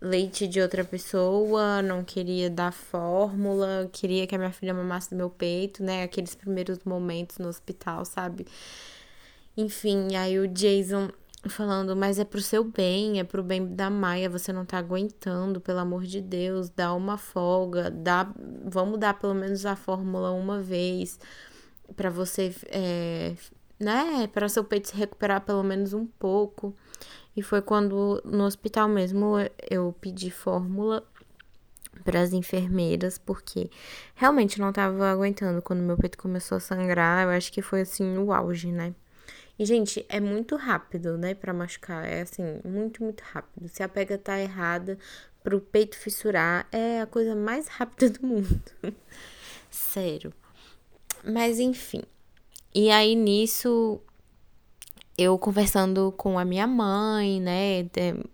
leite 0.02 0.48
de 0.48 0.60
outra 0.60 0.84
pessoa, 0.84 1.82
não 1.82 2.04
queria 2.04 2.50
dar 2.50 2.72
fórmula, 2.74 3.90
queria 3.94 4.28
que 4.28 4.36
a 4.36 4.38
minha 4.38 4.52
filha 4.52 4.74
mamasse 4.74 5.12
do 5.12 5.16
meu 5.16 5.30
peito, 5.30 5.84
né? 5.84 6.04
Aqueles 6.04 6.34
primeiros 6.36 6.80
momentos 6.84 7.38
no 7.38 7.48
hospital, 7.48 8.04
sabe? 8.04 8.48
Enfim, 9.58 10.16
aí 10.16 10.40
o 10.40 10.48
Jason 10.48 11.10
falando, 11.50 11.96
mas 11.96 12.20
é 12.20 12.26
pro 12.26 12.42
seu 12.42 12.64
bem, 12.64 13.20
é 13.20 13.24
pro 13.24 13.44
bem 13.44 13.76
da 13.76 13.90
Maia, 13.90 14.30
você 14.30 14.52
não 14.52 14.66
tá 14.66 14.78
aguentando, 14.78 15.62
pelo 15.62 15.80
amor 15.80 16.04
de 16.04 16.22
Deus, 16.22 16.70
dá 16.70 16.94
uma 16.94 17.18
folga, 17.18 17.90
dá, 17.92 18.32
vamos 18.66 19.00
dar 19.00 19.14
pelo 19.20 19.34
menos 19.34 19.66
a 19.66 19.76
fórmula 19.76 20.32
uma 20.32 20.62
vez 20.62 21.20
para 21.96 22.10
você, 22.10 22.54
é, 22.68 23.36
né, 23.80 24.28
para 24.28 24.50
seu 24.50 24.64
peito 24.64 24.90
se 24.90 24.96
recuperar 24.96 25.42
pelo 25.42 25.64
menos 25.64 25.94
um 25.94 26.06
pouco. 26.06 26.76
E 27.36 27.42
foi 27.42 27.62
quando 27.62 28.22
no 28.24 28.46
hospital 28.46 28.88
mesmo 28.88 29.36
eu 29.70 29.94
pedi 30.00 30.32
fórmula 30.32 31.04
para 32.04 32.22
as 32.22 32.34
enfermeiras, 32.34 33.18
porque 33.18 33.70
realmente 34.16 34.60
não 34.60 34.72
tava 34.72 35.10
aguentando 35.10 35.62
quando 35.62 35.82
meu 35.82 35.98
peito 35.98 36.18
começou 36.18 36.58
a 36.58 36.60
sangrar. 36.60 37.24
Eu 37.24 37.30
acho 37.30 37.52
que 37.52 37.62
foi 37.62 37.82
assim 37.82 38.18
o 38.18 38.32
auge, 38.32 38.72
né? 38.72 38.94
E, 39.58 39.66
gente, 39.66 40.06
é 40.10 40.20
muito 40.20 40.56
rápido, 40.56 41.18
né, 41.18 41.34
para 41.34 41.54
machucar. 41.54 42.06
É 42.06 42.22
assim, 42.22 42.60
muito, 42.64 43.04
muito 43.04 43.22
rápido. 43.24 43.68
Se 43.70 43.82
a 43.82 43.88
pega 43.88 44.18
tá 44.18 44.40
errada, 44.40 44.98
pro 45.44 45.62
peito 45.62 45.98
fissurar, 45.98 46.68
é 46.72 47.02
a 47.02 47.06
coisa 47.06 47.36
mais 47.36 47.68
rápida 47.68 48.10
do 48.10 48.26
mundo. 48.26 48.62
Sério. 49.70 50.34
Mas, 51.24 51.60
enfim. 51.60 52.04
E 52.74 52.90
aí, 52.92 53.16
nisso, 53.16 54.02
eu 55.18 55.38
conversando 55.40 56.14
com 56.18 56.38
a 56.38 56.44
minha 56.44 56.68
mãe, 56.68 57.40
né, 57.40 57.88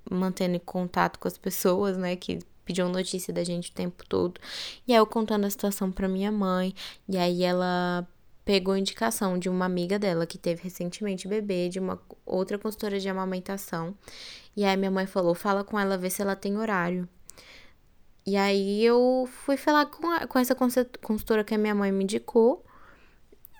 mantendo 0.09 0.59
contato 0.59 1.19
com 1.19 1.27
as 1.27 1.37
pessoas, 1.37 1.97
né, 1.97 2.15
que 2.15 2.39
pediam 2.65 2.89
notícia 2.89 3.33
da 3.33 3.43
gente 3.43 3.69
o 3.69 3.73
tempo 3.73 4.03
todo. 4.07 4.39
E 4.87 4.93
aí 4.93 4.97
eu 4.97 5.05
contando 5.05 5.45
a 5.45 5.49
situação 5.49 5.91
para 5.91 6.07
minha 6.07 6.31
mãe, 6.31 6.73
e 7.07 7.17
aí 7.17 7.43
ela 7.43 8.07
pegou 8.43 8.75
indicação 8.75 9.37
de 9.37 9.49
uma 9.49 9.65
amiga 9.65 9.99
dela 9.99 10.25
que 10.25 10.37
teve 10.37 10.63
recentemente 10.63 11.27
bebê, 11.27 11.69
de 11.69 11.79
uma 11.79 11.99
outra 12.25 12.57
consultora 12.57 12.99
de 12.99 13.09
amamentação. 13.09 13.95
E 14.55 14.63
aí 14.63 14.75
minha 14.77 14.91
mãe 14.91 15.05
falou: 15.05 15.33
fala 15.35 15.63
com 15.63 15.79
ela, 15.79 15.97
vê 15.97 16.09
se 16.09 16.21
ela 16.21 16.35
tem 16.35 16.57
horário. 16.57 17.07
E 18.25 18.37
aí 18.37 18.83
eu 18.85 19.27
fui 19.45 19.57
falar 19.57 19.87
com, 19.87 20.07
a, 20.07 20.27
com 20.27 20.37
essa 20.37 20.55
consultora 20.55 21.43
que 21.43 21.55
a 21.55 21.57
minha 21.57 21.73
mãe 21.73 21.91
me 21.91 22.03
indicou 22.03 22.63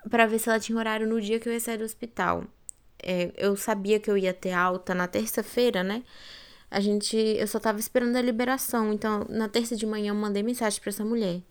para 0.10 0.28
ver 0.28 0.40
se 0.40 0.50
ela 0.50 0.60
tinha 0.60 0.78
horário 0.78 1.08
no 1.08 1.20
dia 1.20 1.40
que 1.40 1.50
eu 1.50 1.54
ia 1.54 1.60
sair 1.60 1.78
do 1.78 1.84
hospital. 1.84 2.44
É, 3.04 3.32
eu 3.38 3.56
sabia 3.56 4.00
que 4.00 4.10
eu 4.10 4.18
ia 4.18 4.34
ter 4.34 4.52
alta 4.52 4.94
na 4.94 5.08
terça-feira, 5.08 5.84
né? 5.84 6.04
A 6.70 6.80
gente, 6.80 7.18
eu 7.18 7.48
só 7.48 7.60
tava 7.60 7.80
esperando 7.80 8.16
a 8.16 8.22
liberação. 8.22 8.94
Então, 8.94 9.26
na 9.30 9.50
terça 9.50 9.76
de 9.76 9.86
manhã 9.86 10.10
eu 10.12 10.16
mandei 10.16 10.44
mensagem 10.44 10.80
para 10.80 10.90
essa 10.90 11.04
mulher. 11.04 11.42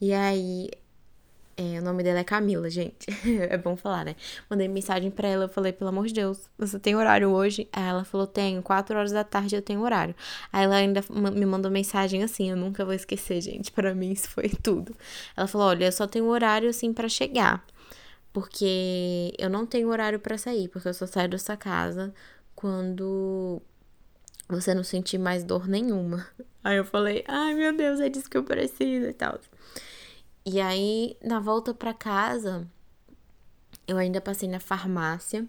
E 0.00 0.12
aí 0.12 0.68
é, 1.58 1.78
o 1.78 1.82
nome 1.82 2.02
dela 2.02 2.18
é 2.18 2.24
Camila, 2.24 2.68
gente. 2.68 3.06
é 3.48 3.56
bom 3.56 3.76
falar, 3.76 4.04
né? 4.04 4.14
Mandei 4.48 4.68
mensagem 4.68 5.10
pra 5.10 5.26
ela, 5.26 5.44
eu 5.44 5.48
falei, 5.48 5.72
pelo 5.72 5.88
amor 5.88 6.06
de 6.06 6.12
Deus, 6.12 6.50
você 6.58 6.78
tem 6.78 6.94
horário 6.94 7.30
hoje? 7.30 7.66
Aí 7.72 7.84
ela 7.88 8.04
falou, 8.04 8.26
tenho, 8.26 8.62
quatro 8.62 8.96
horas 8.96 9.10
da 9.10 9.24
tarde 9.24 9.56
eu 9.56 9.62
tenho 9.62 9.80
horário. 9.80 10.14
Aí 10.52 10.64
ela 10.64 10.76
ainda 10.76 11.02
me 11.10 11.46
mandou 11.46 11.70
mensagem 11.70 12.22
assim, 12.22 12.50
eu 12.50 12.56
nunca 12.56 12.84
vou 12.84 12.92
esquecer, 12.92 13.40
gente. 13.40 13.72
Para 13.72 13.94
mim 13.94 14.12
isso 14.12 14.28
foi 14.28 14.50
tudo. 14.50 14.94
Ela 15.34 15.46
falou, 15.46 15.68
olha, 15.68 15.86
eu 15.86 15.92
só 15.92 16.06
tenho 16.06 16.26
horário 16.26 16.68
assim 16.68 16.92
para 16.92 17.08
chegar. 17.08 17.64
Porque 18.34 19.32
eu 19.38 19.48
não 19.48 19.64
tenho 19.64 19.88
horário 19.88 20.20
para 20.20 20.36
sair, 20.36 20.68
porque 20.68 20.88
eu 20.88 20.94
só 20.94 21.06
saio 21.06 21.30
dessa 21.30 21.56
casa 21.56 22.12
quando 22.54 23.62
você 24.48 24.74
não 24.74 24.84
sentir 24.84 25.16
mais 25.18 25.42
dor 25.42 25.66
nenhuma. 25.66 26.26
Aí 26.62 26.76
eu 26.76 26.84
falei, 26.84 27.24
ai 27.26 27.54
meu 27.54 27.74
Deus, 27.74 27.98
é 28.00 28.10
disso 28.10 28.28
que 28.28 28.36
eu 28.36 28.44
preciso 28.44 29.06
e 29.06 29.12
tal. 29.14 29.38
E 30.48 30.60
aí, 30.60 31.16
na 31.20 31.40
volta 31.40 31.74
para 31.74 31.92
casa, 31.92 32.68
eu 33.86 33.98
ainda 33.98 34.20
passei 34.20 34.48
na 34.48 34.60
farmácia. 34.60 35.44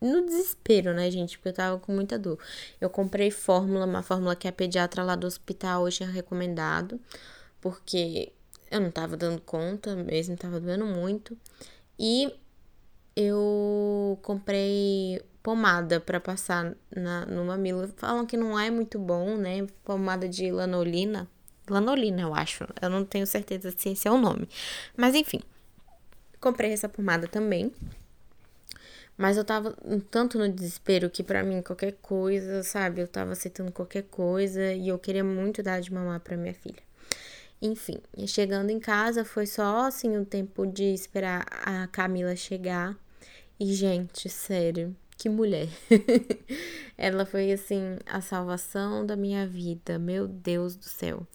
No 0.00 0.24
desespero, 0.24 0.94
né, 0.94 1.10
gente? 1.10 1.36
Porque 1.36 1.50
eu 1.50 1.52
tava 1.52 1.78
com 1.78 1.92
muita 1.92 2.18
dor. 2.18 2.38
Eu 2.80 2.88
comprei 2.88 3.30
fórmula, 3.30 3.84
uma 3.84 4.02
fórmula 4.02 4.34
que 4.34 4.48
a 4.48 4.52
pediatra 4.52 5.04
lá 5.04 5.14
do 5.14 5.26
hospital 5.26 5.82
hoje 5.82 5.98
tinha 5.98 6.08
recomendado. 6.08 6.98
Porque 7.60 8.32
eu 8.70 8.80
não 8.80 8.90
tava 8.90 9.14
dando 9.14 9.42
conta 9.42 9.94
mesmo, 9.94 10.36
tava 10.38 10.58
doendo 10.58 10.86
muito. 10.86 11.36
E 11.98 12.34
eu 13.14 14.18
comprei 14.22 15.22
pomada 15.42 16.00
para 16.00 16.18
passar 16.18 16.74
na, 16.94 17.26
no 17.26 17.44
mamilo. 17.44 17.88
Falam 17.96 18.24
que 18.24 18.38
não 18.38 18.58
é 18.58 18.70
muito 18.70 18.98
bom, 18.98 19.36
né? 19.36 19.66
Pomada 19.84 20.26
de 20.26 20.50
lanolina. 20.50 21.28
Lanolina, 21.72 22.22
eu 22.22 22.34
acho. 22.34 22.66
Eu 22.80 22.90
não 22.90 23.04
tenho 23.04 23.26
certeza 23.26 23.72
se 23.76 23.90
esse 23.90 24.06
é 24.06 24.10
o 24.10 24.18
nome. 24.18 24.48
Mas 24.96 25.14
enfim. 25.14 25.40
Comprei 26.40 26.72
essa 26.72 26.88
pomada 26.88 27.28
também. 27.28 27.72
Mas 29.16 29.36
eu 29.36 29.44
tava 29.44 29.76
tanto 30.10 30.38
no 30.38 30.48
desespero 30.48 31.10
que 31.10 31.22
para 31.22 31.42
mim 31.42 31.60
qualquer 31.60 31.92
coisa, 32.00 32.62
sabe? 32.62 33.02
Eu 33.02 33.08
tava 33.08 33.32
aceitando 33.32 33.70
qualquer 33.70 34.04
coisa 34.04 34.72
e 34.72 34.88
eu 34.88 34.98
queria 34.98 35.22
muito 35.22 35.62
dar 35.62 35.80
de 35.80 35.92
mamar 35.92 36.20
para 36.20 36.38
minha 36.38 36.54
filha. 36.54 36.82
Enfim, 37.60 37.98
chegando 38.26 38.70
em 38.70 38.80
casa 38.80 39.22
foi 39.22 39.46
só 39.46 39.86
assim 39.86 40.16
o 40.16 40.24
tempo 40.24 40.66
de 40.66 40.84
esperar 40.84 41.44
a 41.50 41.86
Camila 41.88 42.34
chegar. 42.34 42.96
E 43.58 43.74
gente, 43.74 44.30
sério, 44.30 44.96
que 45.20 45.28
mulher. 45.28 45.68
Ela 46.96 47.26
foi 47.26 47.52
assim 47.52 47.98
a 48.06 48.22
salvação 48.22 49.04
da 49.04 49.14
minha 49.16 49.46
vida. 49.46 49.98
Meu 49.98 50.26
Deus 50.26 50.74
do 50.74 50.86
céu. 50.86 51.26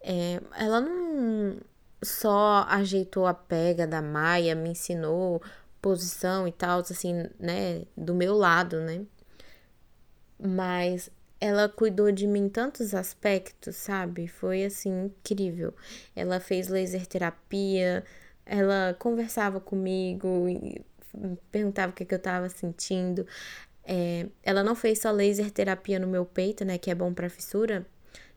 É, 0.00 0.40
ela 0.56 0.80
não 0.80 1.58
só 2.02 2.64
ajeitou 2.66 3.26
a 3.26 3.34
pega 3.34 3.86
da 3.86 4.00
Maia, 4.00 4.54
me 4.54 4.70
ensinou 4.70 5.42
posição 5.82 6.48
e 6.48 6.52
tal, 6.52 6.80
assim, 6.80 7.28
né, 7.38 7.82
do 7.94 8.14
meu 8.14 8.34
lado, 8.34 8.80
né? 8.80 9.04
Mas 10.38 11.10
ela 11.38 11.68
cuidou 11.68 12.10
de 12.10 12.26
mim 12.26 12.46
em 12.46 12.48
tantos 12.48 12.94
aspectos, 12.94 13.76
sabe? 13.76 14.28
Foi 14.28 14.64
assim 14.64 15.04
incrível. 15.04 15.74
Ela 16.16 16.40
fez 16.40 16.68
laser 16.68 17.06
terapia, 17.06 18.02
ela 18.46 18.96
conversava 18.98 19.60
comigo, 19.60 20.46
perguntava 21.50 21.92
o 21.92 21.94
que, 21.94 22.04
que 22.04 22.14
eu 22.14 22.18
tava 22.18 22.48
sentindo. 22.48 23.26
É, 23.84 24.26
ela 24.42 24.62
não 24.62 24.74
fez 24.74 25.00
só 25.00 25.10
laser 25.10 25.50
terapia 25.50 25.98
no 25.98 26.06
meu 26.06 26.24
peito, 26.24 26.64
né, 26.64 26.78
que 26.78 26.90
é 26.90 26.94
bom 26.94 27.12
para 27.12 27.28
fissura, 27.28 27.86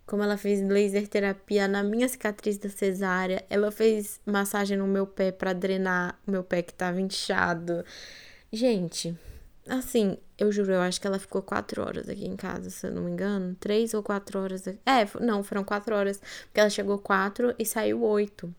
como 0.05 0.23
ela 0.23 0.37
fez 0.37 0.61
laser 0.61 1.07
terapia 1.07 1.67
na 1.67 1.83
minha 1.83 2.07
cicatriz 2.09 2.57
da 2.57 2.69
cesárea, 2.69 3.45
ela 3.49 3.71
fez 3.71 4.19
massagem 4.25 4.77
no 4.77 4.87
meu 4.87 5.07
pé 5.07 5.31
para 5.31 5.53
drenar 5.53 6.19
o 6.27 6.31
meu 6.31 6.43
pé 6.43 6.61
que 6.61 6.73
tava 6.73 6.99
inchado. 6.99 7.85
Gente, 8.51 9.17
assim, 9.67 10.17
eu 10.37 10.51
juro, 10.51 10.73
eu 10.73 10.81
acho 10.81 10.99
que 10.99 11.07
ela 11.07 11.19
ficou 11.19 11.41
quatro 11.41 11.81
horas 11.81 12.09
aqui 12.09 12.25
em 12.25 12.35
casa, 12.35 12.69
se 12.69 12.85
eu 12.85 12.91
não 12.91 13.03
me 13.03 13.11
engano. 13.11 13.55
Três 13.59 13.93
ou 13.93 14.03
quatro 14.03 14.39
horas. 14.39 14.67
É, 14.67 15.07
não, 15.21 15.41
foram 15.43 15.63
quatro 15.63 15.95
horas. 15.95 16.17
Porque 16.17 16.59
ela 16.59 16.69
chegou 16.69 16.97
quatro 16.97 17.55
e 17.57 17.65
saiu 17.65 18.03
oito. 18.03 18.53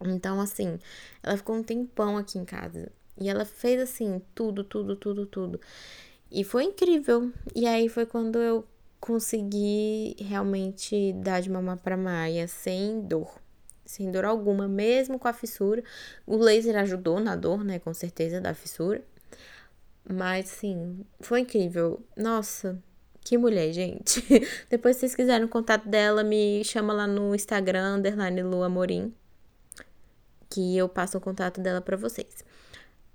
Então, 0.00 0.40
assim, 0.40 0.78
ela 1.22 1.36
ficou 1.36 1.56
um 1.56 1.62
tempão 1.62 2.16
aqui 2.16 2.38
em 2.38 2.44
casa. 2.44 2.92
E 3.18 3.28
ela 3.28 3.44
fez, 3.44 3.80
assim, 3.80 4.20
tudo, 4.34 4.64
tudo, 4.64 4.96
tudo, 4.96 5.26
tudo. 5.26 5.60
E 6.30 6.42
foi 6.42 6.64
incrível. 6.64 7.32
E 7.54 7.66
aí 7.66 7.88
foi 7.88 8.06
quando 8.06 8.38
eu 8.38 8.66
consegui 9.00 10.16
realmente 10.18 11.12
dar 11.14 11.40
de 11.40 11.50
mamar 11.50 11.76
para 11.76 11.96
Maia 11.96 12.48
sem 12.48 13.00
dor. 13.02 13.40
Sem 13.84 14.10
dor 14.10 14.24
alguma, 14.24 14.66
mesmo 14.66 15.18
com 15.18 15.28
a 15.28 15.32
fissura. 15.32 15.82
O 16.26 16.36
laser 16.36 16.76
ajudou 16.76 17.20
na 17.20 17.36
dor, 17.36 17.62
né? 17.62 17.78
Com 17.78 17.92
certeza, 17.92 18.40
da 18.40 18.54
fissura. 18.54 19.04
Mas, 20.10 20.48
sim, 20.48 21.04
foi 21.20 21.40
incrível. 21.40 22.02
Nossa, 22.16 22.82
que 23.24 23.38
mulher, 23.38 23.72
gente. 23.72 24.22
Depois, 24.68 24.96
se 24.96 25.00
vocês 25.00 25.14
quiserem 25.14 25.46
o 25.46 25.48
contato 25.48 25.88
dela, 25.88 26.22
me 26.22 26.62
chama 26.64 26.92
lá 26.92 27.06
no 27.06 27.34
Instagram, 27.34 27.96
underline 27.96 28.42
Lu 28.42 28.60
que 30.50 30.76
eu 30.76 30.88
passo 30.88 31.18
o 31.18 31.20
contato 31.20 31.60
dela 31.60 31.80
para 31.80 31.96
vocês. 31.96 32.44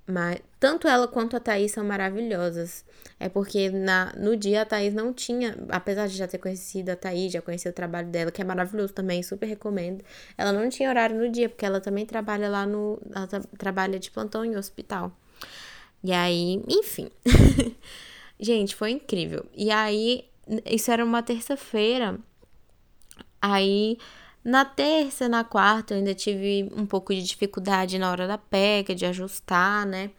Mas 0.10 0.40
tanto 0.60 0.88
ela 0.88 1.08
quanto 1.08 1.38
a 1.38 1.40
Thaís 1.40 1.72
são 1.72 1.84
maravilhosas. 1.86 2.84
É 3.20 3.30
porque 3.30 3.70
na, 3.70 4.12
no 4.18 4.36
dia 4.36 4.64
a 4.64 4.66
Thaís 4.66 4.92
não 4.94 5.14
tinha, 5.14 5.56
apesar 5.70 6.08
de 6.08 6.18
já 6.18 6.28
ter 6.28 6.40
conhecido 6.40 6.90
a 6.90 6.96
Thaís, 6.96 7.32
já 7.32 7.42
conhecer 7.42 7.70
o 7.70 7.74
trabalho 7.74 8.08
dela, 8.08 8.32
que 8.32 8.42
é 8.42 8.46
maravilhoso 8.46 8.92
também, 8.92 9.22
super 9.22 9.46
recomendo. 9.46 10.04
Ela 10.36 10.52
não 10.52 10.68
tinha 10.68 10.90
horário 10.90 11.16
no 11.16 11.30
dia, 11.30 11.48
porque 11.48 11.64
ela 11.64 11.80
também 11.80 12.08
trabalha 12.08 12.50
lá 12.50 12.66
no. 12.66 13.00
Ela 13.14 13.28
tra 13.28 13.42
trabalha 13.58 14.00
de 14.00 14.10
plantão 14.10 14.44
em 14.44 14.58
hospital. 14.58 15.12
E 16.04 16.12
aí, 16.12 16.64
enfim. 16.68 17.10
Gente, 18.40 18.76
foi 18.76 18.92
incrível. 18.92 19.46
E 19.54 19.70
aí, 19.70 20.26
isso 20.66 20.90
era 20.90 21.06
uma 21.06 21.22
terça-feira. 21.22 22.18
Aí, 23.42 23.98
na 24.50 24.66
terça, 24.66 25.30
na 25.30 25.44
quarta, 25.44 25.94
eu 25.94 26.00
ainda 26.00 26.14
tive 26.14 26.70
um 26.76 26.86
pouco 26.86 27.14
de 27.14 27.22
dificuldade 27.24 28.00
na 28.00 28.12
hora 28.12 28.28
da 28.28 28.38
pega, 28.38 28.96
de 28.96 29.06
ajustar, 29.06 29.86
né? 29.86 30.12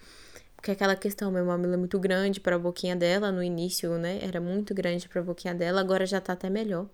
Porque 0.56 0.70
aquela 0.70 0.94
questão, 0.94 1.30
meu 1.30 1.44
mamilo 1.44 1.74
é 1.74 1.76
muito 1.76 1.98
grande 1.98 2.38
para 2.40 2.56
a 2.56 2.58
boquinha 2.58 2.94
dela, 2.94 3.32
no 3.32 3.42
início, 3.42 3.96
né? 3.98 4.18
Era 4.22 4.40
muito 4.40 4.74
grande 4.74 5.08
para 5.08 5.20
a 5.20 5.24
boquinha 5.24 5.54
dela, 5.54 5.80
agora 5.80 6.06
já 6.06 6.20
tá 6.20 6.34
até 6.34 6.50
melhor. 6.50 6.86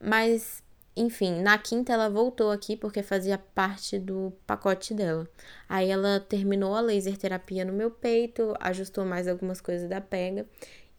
Mas, 0.00 0.62
enfim, 0.96 1.40
na 1.40 1.56
quinta 1.58 1.92
ela 1.92 2.08
voltou 2.10 2.50
aqui 2.50 2.76
porque 2.76 3.02
fazia 3.02 3.38
parte 3.38 3.98
do 3.98 4.32
pacote 4.46 4.94
dela. 4.94 5.28
Aí 5.68 5.90
ela 5.90 6.20
terminou 6.20 6.74
a 6.74 6.80
laser 6.80 7.16
terapia 7.16 7.64
no 7.64 7.72
meu 7.72 7.90
peito, 7.90 8.54
ajustou 8.60 9.04
mais 9.04 9.26
algumas 9.26 9.60
coisas 9.60 9.88
da 9.88 10.00
pega. 10.00 10.46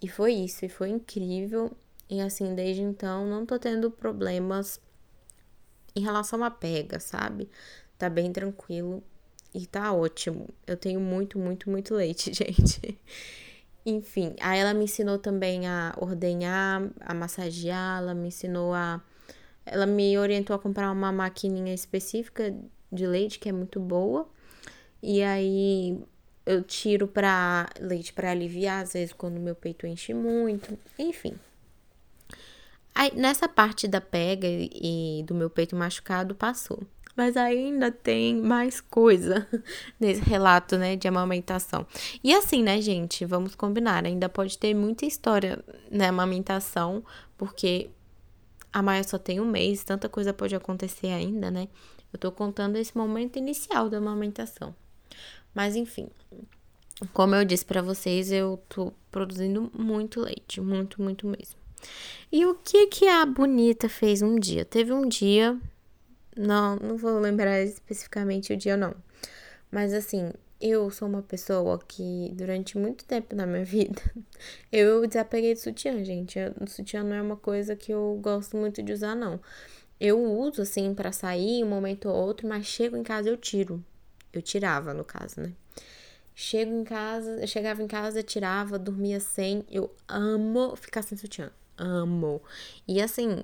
E 0.01 0.07
foi 0.07 0.33
isso, 0.33 0.65
e 0.65 0.69
foi 0.69 0.89
incrível. 0.89 1.71
E 2.09 2.19
assim, 2.19 2.55
desde 2.55 2.81
então, 2.81 3.25
não 3.27 3.45
tô 3.45 3.59
tendo 3.59 3.91
problemas 3.91 4.79
em 5.95 6.01
relação 6.01 6.43
à 6.43 6.51
pega, 6.51 6.99
sabe? 6.99 7.49
Tá 7.97 8.09
bem 8.09 8.31
tranquilo 8.31 9.03
e 9.53 9.65
tá 9.65 9.93
ótimo. 9.93 10.49
Eu 10.65 10.75
tenho 10.75 10.99
muito, 10.99 11.37
muito, 11.37 11.69
muito 11.69 11.93
leite, 11.95 12.33
gente. 12.33 12.97
Enfim, 13.85 14.35
aí 14.39 14.59
ela 14.59 14.73
me 14.73 14.85
ensinou 14.85 15.17
também 15.19 15.67
a 15.67 15.93
ordenhar, 15.97 16.89
a 17.01 17.13
massagear, 17.13 17.99
ela 17.99 18.13
me 18.13 18.29
ensinou 18.29 18.73
a. 18.73 19.01
Ela 19.65 19.85
me 19.85 20.17
orientou 20.17 20.55
a 20.55 20.59
comprar 20.59 20.91
uma 20.91 21.11
maquininha 21.11 21.73
específica 21.73 22.53
de 22.91 23.07
leite, 23.07 23.39
que 23.39 23.49
é 23.49 23.51
muito 23.51 23.79
boa. 23.79 24.27
E 25.01 25.21
aí 25.21 26.01
eu 26.45 26.63
tiro 26.63 27.07
para 27.07 27.69
leite 27.79 28.13
para 28.13 28.31
aliviar, 28.31 28.83
às 28.83 28.93
vezes 28.93 29.13
quando 29.13 29.39
meu 29.39 29.55
peito 29.55 29.87
enche 29.87 30.13
muito. 30.13 30.77
Enfim. 30.97 31.33
Aí, 32.95 33.11
nessa 33.15 33.47
parte 33.47 33.87
da 33.87 33.99
pega 33.99 34.47
e 34.47 35.23
do 35.25 35.33
meu 35.33 35.49
peito 35.49 35.75
machucado 35.75 36.35
passou. 36.35 36.79
Mas 37.15 37.37
ainda 37.37 37.91
tem 37.91 38.35
mais 38.35 38.81
coisa 38.81 39.47
nesse 39.99 40.21
relato, 40.21 40.77
né, 40.77 40.95
de 40.95 41.07
amamentação. 41.07 41.85
E 42.23 42.33
assim, 42.33 42.63
né, 42.63 42.81
gente, 42.81 43.23
vamos 43.25 43.55
combinar, 43.55 44.05
ainda 44.05 44.27
pode 44.27 44.57
ter 44.57 44.73
muita 44.73 45.05
história 45.05 45.63
na 45.91 46.07
amamentação, 46.07 47.03
porque 47.37 47.89
a 48.71 48.81
Maia 48.81 49.03
só 49.03 49.19
tem 49.19 49.39
um 49.39 49.45
mês, 49.45 49.83
tanta 49.83 50.09
coisa 50.09 50.33
pode 50.33 50.55
acontecer 50.55 51.07
ainda, 51.07 51.51
né? 51.51 51.67
Eu 52.11 52.17
tô 52.19 52.31
contando 52.31 52.77
esse 52.77 52.97
momento 52.97 53.37
inicial 53.37 53.89
da 53.89 53.97
amamentação. 53.97 54.75
Mas 55.53 55.75
enfim, 55.75 56.09
como 57.11 57.35
eu 57.35 57.45
disse 57.45 57.65
para 57.65 57.81
vocês, 57.81 58.31
eu 58.31 58.59
tô 58.67 58.91
produzindo 59.11 59.71
muito 59.77 60.19
leite, 60.19 60.59
muito, 60.59 61.01
muito 61.01 61.27
mesmo. 61.27 61.62
E 62.31 62.45
o 62.45 62.55
que 62.55 62.87
que 62.87 63.07
a 63.07 63.25
bonita 63.25 63.87
fez 63.87 64.21
um 64.21 64.39
dia? 64.39 64.65
Teve 64.65 64.91
um 64.91 65.07
dia 65.07 65.59
não, 66.35 66.75
não 66.77 66.97
vou 66.97 67.19
lembrar 67.19 67.61
especificamente 67.61 68.53
o 68.53 68.57
dia, 68.57 68.75
não. 68.75 68.95
Mas 69.71 69.93
assim, 69.93 70.31
eu 70.59 70.89
sou 70.89 71.07
uma 71.07 71.21
pessoa 71.21 71.79
que 71.87 72.31
durante 72.35 72.77
muito 72.77 73.05
tempo 73.05 73.35
na 73.35 73.45
minha 73.45 73.65
vida 73.65 74.01
eu 74.71 75.05
desapeguei 75.07 75.53
de 75.53 75.59
sutiã, 75.59 76.03
gente. 76.03 76.39
O 76.59 76.67
sutiã 76.67 77.03
não 77.03 77.15
é 77.15 77.21
uma 77.21 77.37
coisa 77.37 77.75
que 77.75 77.91
eu 77.93 78.19
gosto 78.21 78.57
muito 78.57 78.81
de 78.81 78.93
usar, 78.93 79.15
não. 79.15 79.39
Eu 79.99 80.21
uso 80.21 80.61
assim 80.61 80.93
para 80.93 81.11
sair 81.11 81.63
um 81.63 81.69
momento 81.69 82.09
ou 82.09 82.15
outro, 82.15 82.47
mas 82.47 82.65
chego 82.65 82.97
em 82.97 83.03
casa 83.03 83.29
eu 83.29 83.37
tiro. 83.37 83.83
Eu 84.33 84.41
tirava, 84.41 84.93
no 84.93 85.03
caso, 85.05 85.39
né? 85.41 85.53
Chego 86.35 86.71
em 86.71 86.83
casa, 86.83 87.41
eu 87.41 87.47
chegava 87.47 87.83
em 87.83 87.87
casa, 87.87 88.23
tirava, 88.23 88.79
dormia 88.79 89.19
sem. 89.19 89.63
Eu 89.69 89.93
amo 90.07 90.75
ficar 90.75 91.03
sem 91.03 91.17
sutiã. 91.17 91.51
Amo. 91.77 92.41
E 92.87 93.01
assim, 93.01 93.43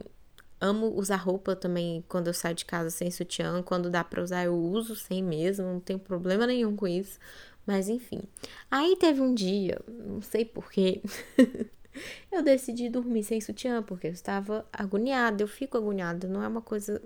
Amo 0.62 0.94
usar 0.94 1.16
roupa 1.16 1.56
também 1.56 2.04
quando 2.10 2.28
eu 2.28 2.34
saio 2.34 2.54
de 2.56 2.66
casa 2.66 2.90
sem 2.90 3.10
sutiã. 3.10 3.64
Quando 3.64 3.90
dá 3.90 4.04
pra 4.04 4.22
usar, 4.22 4.44
eu 4.44 4.56
uso 4.56 4.96
sem 4.96 5.24
mesmo. 5.24 5.66
Não 5.66 5.80
tenho 5.80 6.00
problema 6.00 6.46
nenhum 6.46 6.76
com 6.76 6.88
isso. 6.88 7.18
Mas 7.66 7.88
enfim. 7.88 8.22
Aí 8.70 8.96
teve 8.98 9.22
um 9.22 9.34
dia, 9.34 9.80
não 9.88 10.22
sei 10.22 10.44
porquê, 10.44 11.02
eu 12.32 12.42
decidi 12.44 12.90
dormir 12.90 13.24
sem 13.24 13.40
sutiã, 13.40 13.84
porque 13.84 14.08
eu 14.08 14.12
estava 14.12 14.66
agoniada. 14.74 15.44
Eu 15.44 15.48
fico 15.48 15.78
agoniada. 15.78 16.28
Não 16.28 16.44
é 16.44 16.48
uma 16.48 16.62
coisa 16.62 17.02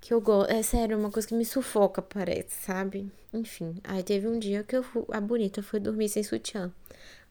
que 0.00 0.14
eu 0.14 0.20
gosto. 0.20 0.50
É 0.50 0.62
sério, 0.62 0.94
é 0.94 0.96
uma 0.96 1.10
coisa 1.10 1.28
que 1.28 1.34
me 1.34 1.44
sufoca, 1.44 2.00
parece, 2.00 2.64
sabe? 2.64 3.10
Enfim. 3.32 3.76
Aí 3.84 4.02
teve 4.02 4.26
um 4.26 4.38
dia 4.38 4.62
que 4.64 4.76
eu 4.76 4.82
fui, 4.82 5.04
a 5.10 5.20
bonita 5.20 5.62
foi 5.62 5.80
dormir 5.80 6.08
sem 6.08 6.22
sutiã. 6.22 6.72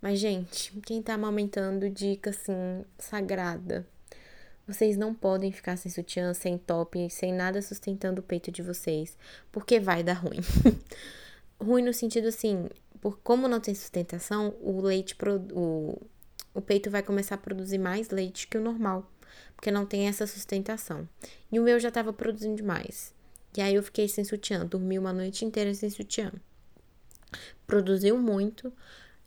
Mas, 0.04 0.20
gente, 0.20 0.70
quem 0.82 1.02
tá 1.02 1.14
amamentando, 1.14 1.90
dica 1.90 2.32
assim, 2.32 2.84
sagrada. 3.00 3.88
Vocês 4.68 4.98
não 4.98 5.16
podem 5.16 5.50
ficar 5.50 5.78
sem 5.78 5.90
sutiã, 5.90 6.34
sem 6.34 6.58
top, 6.58 7.10
sem 7.10 7.32
nada 7.32 7.62
sustentando 7.62 8.20
o 8.20 8.24
peito 8.24 8.52
de 8.52 8.62
vocês, 8.62 9.18
porque 9.50 9.80
vai 9.80 10.04
dar 10.04 10.16
ruim. 10.16 10.42
ruim 11.58 11.84
no 11.84 11.94
sentido 11.94 12.28
assim, 12.28 12.68
por 13.00 13.18
como 13.20 13.48
não 13.48 13.62
tem 13.62 13.74
sustentação, 13.74 14.54
o 14.60 14.82
leite 14.82 15.16
o, 15.54 15.98
o 16.54 16.62
peito 16.62 16.92
vai 16.92 17.02
começar 17.02 17.36
a 17.36 17.38
produzir 17.38 17.78
mais 17.78 18.10
leite 18.10 18.50
que 18.50 18.58
o 18.58 18.62
normal, 18.62 19.10
porque 19.56 19.72
não 19.72 19.86
tem 19.86 20.10
essa 20.10 20.28
sustentação. 20.28 21.08
E 21.50 21.58
o 21.62 21.64
meu 21.64 21.80
já 21.80 21.88
estava 21.88 22.12
produzindo 22.12 22.58
demais. 22.58 23.16
E 23.56 23.62
aí 23.62 23.76
eu 23.76 23.84
fiquei 23.84 24.10
sem 24.10 24.26
sutiã, 24.26 24.66
dormi 24.66 25.00
uma 25.00 25.14
noite 25.14 25.46
inteira 25.46 25.74
sem 25.74 25.90
sutiã. 25.90 26.30
Produziu 27.66 28.18
muito, 28.18 28.74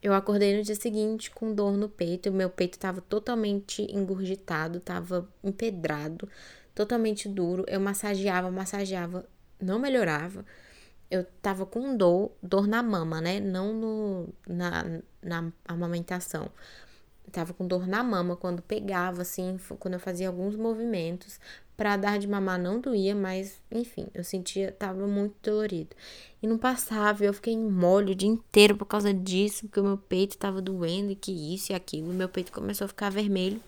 eu 0.06 0.14
acordei 0.14 0.56
no 0.56 0.62
dia 0.62 0.76
seguinte 0.76 1.32
com 1.32 1.52
dor 1.52 1.76
no 1.76 1.88
peito, 1.88 2.30
meu 2.30 2.48
peito 2.48 2.74
estava 2.76 3.00
totalmente 3.00 3.82
engurgitado, 3.92 4.78
estava 4.78 5.28
empedrado, 5.42 6.28
totalmente 6.72 7.28
duro. 7.28 7.64
Eu 7.66 7.80
massageava, 7.80 8.48
massageava, 8.48 9.28
não 9.60 9.80
melhorava. 9.80 10.44
Eu 11.10 11.24
tava 11.42 11.66
com 11.66 11.96
dor, 11.96 12.30
dor 12.40 12.68
na 12.68 12.84
mama, 12.84 13.20
né? 13.20 13.40
Não 13.40 13.72
no, 13.74 14.28
na, 14.46 15.00
na 15.20 15.52
amamentação. 15.64 16.52
Tava 17.30 17.52
com 17.52 17.66
dor 17.66 17.86
na 17.86 18.02
mama 18.02 18.36
quando 18.36 18.62
pegava, 18.62 19.22
assim, 19.22 19.58
quando 19.78 19.94
eu 19.94 20.00
fazia 20.00 20.28
alguns 20.28 20.56
movimentos. 20.56 21.38
Pra 21.76 21.96
dar 21.96 22.18
de 22.18 22.26
mamar 22.26 22.58
não 22.58 22.80
doía, 22.80 23.14
mas 23.14 23.60
enfim, 23.70 24.06
eu 24.14 24.24
sentia, 24.24 24.72
tava 24.72 25.06
muito 25.06 25.34
dolorido. 25.42 25.94
E 26.42 26.46
não 26.46 26.56
passava, 26.56 27.22
eu 27.22 27.34
fiquei 27.34 27.52
em 27.52 27.70
molho 27.70 28.12
o 28.12 28.14
dia 28.14 28.28
inteiro 28.28 28.76
por 28.76 28.86
causa 28.86 29.12
disso, 29.12 29.66
porque 29.66 29.80
o 29.80 29.84
meu 29.84 29.98
peito 29.98 30.38
tava 30.38 30.62
doendo 30.62 31.12
e 31.12 31.14
que 31.14 31.54
isso 31.54 31.72
e 31.72 31.74
aquilo. 31.74 32.14
Meu 32.14 32.30
peito 32.30 32.50
começou 32.50 32.86
a 32.86 32.88
ficar 32.88 33.10
vermelho. 33.10 33.60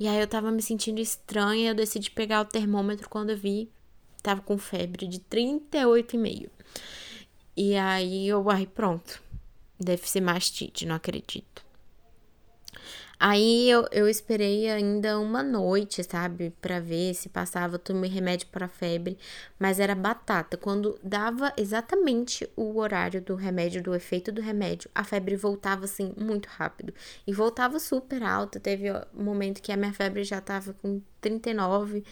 E 0.00 0.08
aí 0.08 0.20
eu 0.20 0.26
tava 0.26 0.50
me 0.50 0.62
sentindo 0.62 1.00
estranha, 1.00 1.70
eu 1.70 1.74
decidi 1.74 2.10
pegar 2.10 2.40
o 2.40 2.44
termômetro 2.44 3.08
quando 3.08 3.30
eu 3.30 3.36
vi, 3.36 3.68
tava 4.22 4.40
com 4.40 4.58
febre 4.58 5.06
de 5.06 5.20
38,5. 5.20 6.48
E 7.56 7.76
aí 7.76 8.28
eu, 8.28 8.48
ai, 8.50 8.66
pronto. 8.66 9.20
Deve 9.78 10.08
ser 10.08 10.20
mastite, 10.20 10.86
não 10.86 10.96
acredito. 10.96 11.67
Aí 13.20 13.68
eu, 13.68 13.84
eu 13.90 14.08
esperei 14.08 14.70
ainda 14.70 15.18
uma 15.18 15.42
noite, 15.42 16.04
sabe, 16.04 16.50
para 16.60 16.78
ver 16.78 17.14
se 17.14 17.28
passava. 17.28 17.76
Tomei 17.76 18.08
remédio 18.08 18.46
para 18.48 18.68
febre, 18.68 19.18
mas 19.58 19.80
era 19.80 19.94
batata. 19.94 20.56
Quando 20.56 20.96
dava 21.02 21.52
exatamente 21.56 22.48
o 22.54 22.78
horário 22.78 23.20
do 23.20 23.34
remédio, 23.34 23.82
do 23.82 23.92
efeito 23.92 24.30
do 24.30 24.40
remédio, 24.40 24.88
a 24.94 25.02
febre 25.02 25.34
voltava 25.34 25.84
assim 25.84 26.14
muito 26.16 26.46
rápido 26.46 26.94
e 27.26 27.32
voltava 27.32 27.80
super 27.80 28.22
alta. 28.22 28.60
Teve 28.60 28.92
um 29.14 29.24
momento 29.24 29.60
que 29.62 29.72
a 29.72 29.76
minha 29.76 29.92
febre 29.92 30.22
já 30.22 30.40
tava 30.40 30.72
com 30.74 31.00
39 31.20 32.04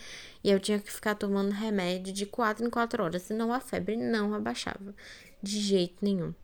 e 0.43 0.51
eu 0.51 0.59
tinha 0.59 0.81
que 0.81 0.93
ficar 0.93 1.15
tomando 1.15 1.53
remédio 1.53 2.13
de 2.13 2.27
4 2.27 2.67
em 2.67 2.71
4 2.71 3.05
horas, 3.05 3.23
senão 3.23 3.53
a 3.53 3.61
febre 3.61 3.97
não 3.97 4.35
abaixava 4.35 4.93
de 5.41 5.61
jeito 5.61 6.05
nenhum. 6.05 6.35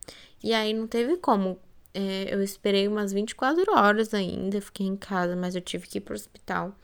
E 0.43 0.55
aí 0.55 0.73
não 0.73 0.87
teve 0.87 1.17
como 1.17 1.59
é, 1.95 2.35
eu 2.35 2.43
esperei 2.43 2.89
umas 2.89 3.13
24 3.13 3.65
horas 3.75 4.15
ainda, 4.15 4.61
fiquei 4.61 4.87
em 4.87 4.97
casa, 4.97 5.37
mas 5.37 5.55
eu 5.55 5.61
tive 5.61 5.87
que 5.87 5.99
ir 5.99 6.01
pro 6.01 6.15
hospital 6.15 6.75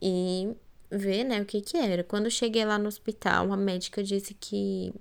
e 0.00 0.54
ver, 0.90 1.24
né, 1.24 1.40
o 1.40 1.44
que 1.44 1.60
que 1.60 1.76
era. 1.76 2.02
Quando 2.04 2.24
eu 2.26 2.30
cheguei 2.30 2.64
lá 2.64 2.78
no 2.78 2.88
hospital, 2.88 3.52
a 3.52 3.56
médica 3.56 4.02
disse 4.02 4.34
que 4.34 4.92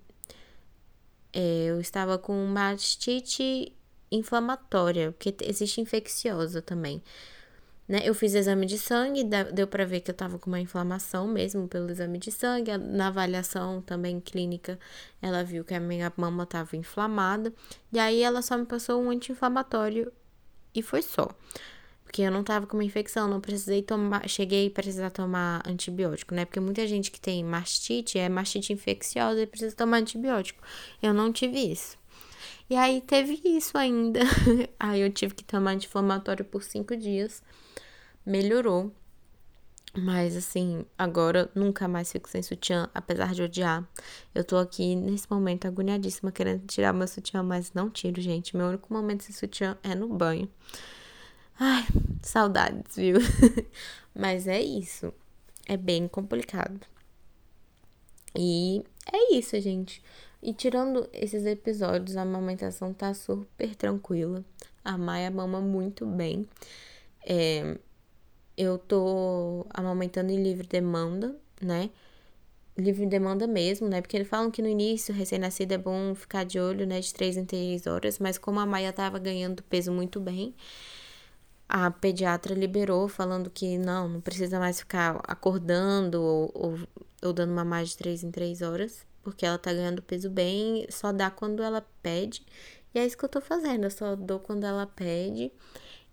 é, 1.34 1.65
eu 1.65 1.80
estava 1.80 2.17
com 2.17 2.34
mastite 2.46 3.74
inflamatória, 4.12 5.12
porque 5.13 5.36
existe 5.44 5.80
infecciosa 5.80 6.62
também 6.62 7.02
né? 7.92 8.00
Eu 8.06 8.14
fiz 8.16 8.34
exame 8.34 8.66
de 8.66 8.78
sangue, 8.78 9.22
deu 9.54 9.68
para 9.68 9.86
ver 9.86 10.00
que 10.00 10.10
eu 10.10 10.16
tava 10.16 10.40
com 10.40 10.50
uma 10.50 10.62
inflamação 10.62 11.28
mesmo 11.28 11.68
pelo 11.68 11.92
exame 11.92 12.18
de 12.18 12.32
sangue. 12.32 12.78
Na 12.78 13.08
avaliação 13.08 13.82
também 13.82 14.22
clínica, 14.22 14.80
ela 15.22 15.44
viu 15.44 15.66
que 15.66 15.74
a 15.74 15.80
minha 15.80 16.12
mama 16.16 16.46
tava 16.46 16.78
inflamada. 16.78 17.54
E 17.92 18.00
aí 18.00 18.22
ela 18.24 18.42
só 18.42 18.58
me 18.58 18.66
passou 18.66 19.04
um 19.04 19.10
anti-inflamatório 19.10 20.10
e 20.74 20.82
foi 20.82 21.02
só. 21.02 21.28
Porque 22.06 22.22
eu 22.22 22.32
não 22.32 22.46
tava 22.46 22.66
com 22.66 22.78
uma 22.78 22.84
infecção, 22.86 23.28
não 23.28 23.42
precisei 23.42 23.82
tomar, 23.82 24.26
cheguei 24.30 24.68
a 24.68 24.72
precisar 24.72 25.10
tomar 25.10 25.62
antibiótico, 25.68 26.34
né? 26.34 26.46
Porque 26.46 26.62
muita 26.62 26.88
gente 26.88 27.12
que 27.12 27.20
tem 27.20 27.44
mastite, 27.44 28.18
é 28.18 28.30
mastite 28.30 28.72
infecciosa 28.72 29.42
e 29.42 29.46
precisa 29.46 29.76
tomar 29.76 29.98
antibiótico. 29.98 30.64
Eu 31.04 31.14
não 31.14 31.30
tive 31.34 31.60
isso. 31.60 32.01
E 32.72 32.76
aí 32.78 33.02
teve 33.02 33.42
isso 33.44 33.78
ainda. 33.78 34.22
aí 34.80 35.02
eu 35.02 35.12
tive 35.12 35.36
que 35.36 35.44
tomar 35.44 35.72
anti-inflamatório 35.72 36.46
por 36.46 36.64
cinco 36.64 36.96
dias. 36.96 37.44
Melhorou. 38.26 38.96
Mas 39.94 40.38
assim, 40.38 40.86
agora 40.98 41.52
nunca 41.54 41.86
mais 41.86 42.10
fico 42.10 42.30
sem 42.30 42.42
sutiã, 42.42 42.90
apesar 42.94 43.34
de 43.34 43.42
odiar. 43.44 43.86
Eu 44.34 44.46
tô 44.46 44.56
aqui 44.56 44.96
nesse 44.96 45.30
momento 45.30 45.68
agoniadíssima 45.68 46.32
querendo 46.32 46.66
tirar 46.66 46.94
meu 46.94 47.10
sutiã, 47.10 47.44
mas 47.44 47.74
não 47.74 47.90
tiro, 47.90 48.22
gente. 48.22 48.56
Meu 48.56 48.68
único 48.68 48.94
momento 48.94 49.24
sem 49.26 49.36
sutiã 49.36 49.78
é 49.84 49.94
no 49.94 50.08
banho. 50.08 50.50
Ai, 51.60 51.86
saudades, 52.24 52.96
viu? 52.96 53.18
mas 54.16 54.48
é 54.48 54.62
isso. 54.62 55.14
É 55.68 55.76
bem 55.76 56.08
complicado. 56.08 56.80
E 58.34 58.82
é 59.12 59.36
isso, 59.36 59.60
gente. 59.60 60.02
E 60.42 60.54
tirando 60.54 61.08
esses 61.14 61.46
episódios, 61.46 62.18
a 62.18 62.24
amamentação 62.24 62.94
tá 62.94 63.14
super 63.14 63.76
tranquila. 63.76 64.44
A 64.84 64.98
Maia 64.98 65.30
mama 65.30 65.62
muito 65.62 66.06
bem. 66.06 66.48
É, 67.26 67.78
eu 68.58 68.78
tô 68.80 69.66
amamentando 69.70 70.32
em 70.32 70.42
livre 70.42 70.68
demanda, 70.68 71.36
né? 71.62 71.92
Livre 72.78 73.06
demanda 73.06 73.46
mesmo, 73.46 73.88
né? 73.88 74.02
Porque 74.02 74.18
eles 74.18 74.28
falam 74.28 74.50
que 74.50 74.62
no 74.62 74.68
início, 74.68 75.14
recém-nascido, 75.14 75.74
é 75.74 75.78
bom 75.78 76.16
ficar 76.16 76.44
de 76.44 76.60
olho, 76.60 76.88
né? 76.88 77.00
De 77.00 77.14
3 77.14 77.38
em 77.38 77.46
3 77.46 77.86
horas. 77.86 78.18
Mas 78.18 78.38
como 78.38 78.60
a 78.60 78.66
Maia 78.66 78.92
tava 78.92 79.20
ganhando 79.20 79.62
peso 79.64 79.92
muito 79.92 80.20
bem, 80.20 80.56
a 81.70 81.92
pediatra 81.92 82.56
liberou, 82.56 83.08
falando 83.08 83.50
que 83.50 83.78
não, 83.78 84.10
não 84.10 84.22
precisa 84.22 84.60
mais 84.60 84.80
ficar 84.80 85.22
acordando 85.28 86.22
ou, 86.22 86.52
ou, 86.54 86.80
ou 87.24 87.34
dando 87.34 87.52
uma 87.52 87.64
mais 87.64 87.90
de 87.90 87.98
3 87.98 88.24
em 88.24 88.32
3 88.32 88.62
horas. 88.62 89.06
Porque 89.24 89.46
ela 89.46 89.58
tá 89.58 89.72
ganhando 89.72 90.02
peso 90.02 90.30
bem, 90.30 90.86
só 90.90 91.12
dá 91.12 91.30
quando 91.30 91.62
ela 91.62 91.86
pede. 92.02 92.44
E 92.94 93.00
é 93.00 93.06
isso 93.06 93.18
que 93.18 93.26
eu 93.26 93.30
tô 93.30 93.40
fazendo, 93.42 93.84
eu 93.86 93.92
só 93.92 94.16
dou 94.16 94.40
quando 94.40 94.64
ela 94.66 94.86
pede. 94.86 95.52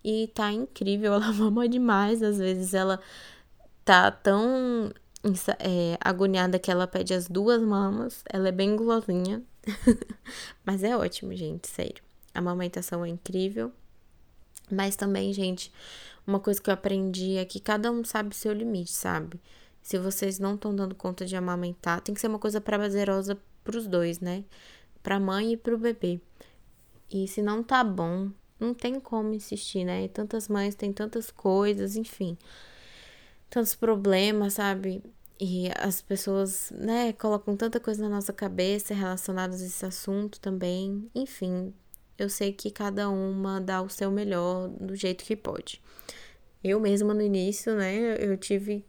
E 0.03 0.27
tá 0.33 0.51
incrível, 0.51 1.13
ela 1.15 1.33
mama 1.33 1.67
demais. 1.67 2.21
Às 2.23 2.37
vezes 2.37 2.73
ela 2.73 2.99
tá 3.83 4.11
tão 4.11 4.91
é, 5.59 5.97
agoniada 5.99 6.59
que 6.59 6.71
ela 6.71 6.87
pede 6.87 7.13
as 7.13 7.27
duas 7.27 7.61
mamas. 7.61 8.23
Ela 8.31 8.49
é 8.49 8.51
bem 8.51 8.75
gulosinha. 8.75 9.43
Mas 10.65 10.83
é 10.83 10.95
ótimo, 10.95 11.35
gente, 11.35 11.67
sério. 11.67 12.03
A 12.33 12.39
amamentação 12.39 13.03
é 13.03 13.09
incrível. 13.09 13.71
Mas 14.71 14.95
também, 14.95 15.33
gente, 15.33 15.71
uma 16.25 16.39
coisa 16.39 16.61
que 16.61 16.69
eu 16.69 16.73
aprendi 16.73 17.37
é 17.37 17.45
que 17.45 17.59
cada 17.59 17.91
um 17.91 18.03
sabe 18.03 18.35
seu 18.35 18.53
limite, 18.53 18.91
sabe? 18.91 19.39
Se 19.89 19.97
vocês 19.97 20.37
não 20.37 20.53
estão 20.53 20.75
dando 20.75 20.93
conta 20.93 21.25
de 21.25 21.35
amamentar, 21.35 21.99
tem 21.99 22.13
que 22.13 22.21
ser 22.21 22.27
uma 22.27 22.37
coisa 22.37 22.61
prazerosa 22.61 23.35
pros 23.63 23.87
dois, 23.87 24.19
né? 24.19 24.45
Pra 25.01 25.19
mãe 25.19 25.53
e 25.53 25.57
pro 25.57 25.79
bebê. 25.79 26.21
E 27.11 27.27
se 27.27 27.41
não 27.41 27.63
tá 27.63 27.83
bom, 27.83 28.29
não 28.59 28.71
tem 28.71 28.99
como 28.99 29.33
insistir, 29.33 29.83
né? 29.83 30.07
Tantas 30.09 30.47
mães 30.47 30.75
têm 30.75 30.93
tantas 30.93 31.31
coisas, 31.31 31.95
enfim, 31.95 32.37
tantos 33.49 33.73
problemas, 33.73 34.53
sabe? 34.53 35.01
E 35.39 35.71
as 35.75 36.01
pessoas, 36.01 36.69
né, 36.69 37.11
colocam 37.13 37.57
tanta 37.57 37.79
coisa 37.79 38.03
na 38.03 38.09
nossa 38.09 38.31
cabeça 38.31 38.93
relacionadas 38.93 39.59
a 39.59 39.65
esse 39.65 39.83
assunto 39.87 40.39
também. 40.39 41.09
Enfim, 41.15 41.73
eu 42.15 42.29
sei 42.29 42.53
que 42.53 42.69
cada 42.69 43.09
uma 43.09 43.59
dá 43.59 43.81
o 43.81 43.89
seu 43.89 44.11
melhor 44.11 44.67
do 44.67 44.95
jeito 44.95 45.23
que 45.23 45.35
pode. 45.35 45.81
Eu 46.63 46.79
mesma 46.79 47.11
no 47.11 47.23
início, 47.23 47.75
né, 47.75 48.17
eu 48.23 48.37
tive. 48.37 48.85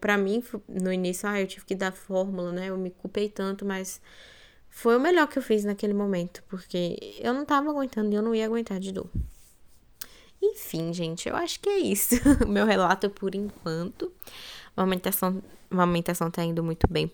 Para 0.00 0.16
mim, 0.16 0.42
no 0.68 0.92
início, 0.92 1.28
ah, 1.28 1.40
eu 1.40 1.46
tive 1.46 1.64
que 1.64 1.74
dar 1.74 1.92
fórmula, 1.92 2.52
né? 2.52 2.68
Eu 2.68 2.78
me 2.78 2.90
culpei 2.90 3.28
tanto, 3.28 3.64
mas 3.64 4.00
foi 4.68 4.96
o 4.96 5.00
melhor 5.00 5.28
que 5.28 5.38
eu 5.38 5.42
fiz 5.42 5.64
naquele 5.64 5.94
momento, 5.94 6.42
porque 6.48 6.98
eu 7.20 7.32
não 7.32 7.44
tava 7.44 7.70
aguentando 7.70 8.12
e 8.12 8.16
eu 8.16 8.22
não 8.22 8.34
ia 8.34 8.44
aguentar 8.44 8.80
de 8.80 8.92
dor. 8.92 9.08
Enfim, 10.42 10.92
gente, 10.92 11.28
eu 11.28 11.36
acho 11.36 11.58
que 11.60 11.68
é 11.68 11.78
isso. 11.78 12.16
o 12.44 12.48
meu 12.48 12.66
relato 12.66 13.08
por 13.08 13.34
enquanto. 13.34 14.12
A 14.76 14.82
amamentação, 14.82 15.42
a 15.70 15.74
amamentação 15.74 16.30
tá 16.30 16.44
indo 16.44 16.62
muito 16.62 16.86
bem. 16.90 17.10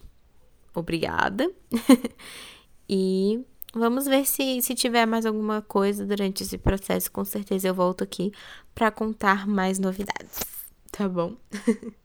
Obrigada. 0.75 1.51
e 2.89 3.45
vamos 3.75 4.07
ver 4.07 4.27
se, 4.27 4.61
se 4.63 4.75
tiver 4.75 5.07
mais 5.07 5.27
alguma 5.27 5.63
coisa 5.63 6.05
durante 6.05 6.43
esse 6.43 6.59
processo. 6.59 7.11
Com 7.13 7.25
certeza 7.25 7.69
eu 7.69 7.75
volto 7.75 8.03
aqui 8.03 8.33
para 8.75 8.91
contar 8.91 9.47
mais 9.47 9.79
novidades. 9.79 10.41
Tá 10.91 11.09
bom? 11.09 11.37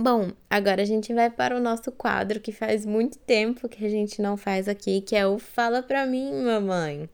Bom, 0.00 0.30
agora 0.48 0.82
a 0.82 0.84
gente 0.84 1.12
vai 1.12 1.28
para 1.28 1.56
o 1.56 1.60
nosso 1.60 1.90
quadro 1.90 2.38
que 2.38 2.52
faz 2.52 2.86
muito 2.86 3.18
tempo 3.18 3.68
que 3.68 3.84
a 3.84 3.88
gente 3.88 4.22
não 4.22 4.36
faz 4.36 4.68
aqui, 4.68 5.00
que 5.00 5.16
é 5.16 5.26
o 5.26 5.40
Fala 5.40 5.82
Pra 5.82 6.06
Mim, 6.06 6.40
Mamãe. 6.40 7.10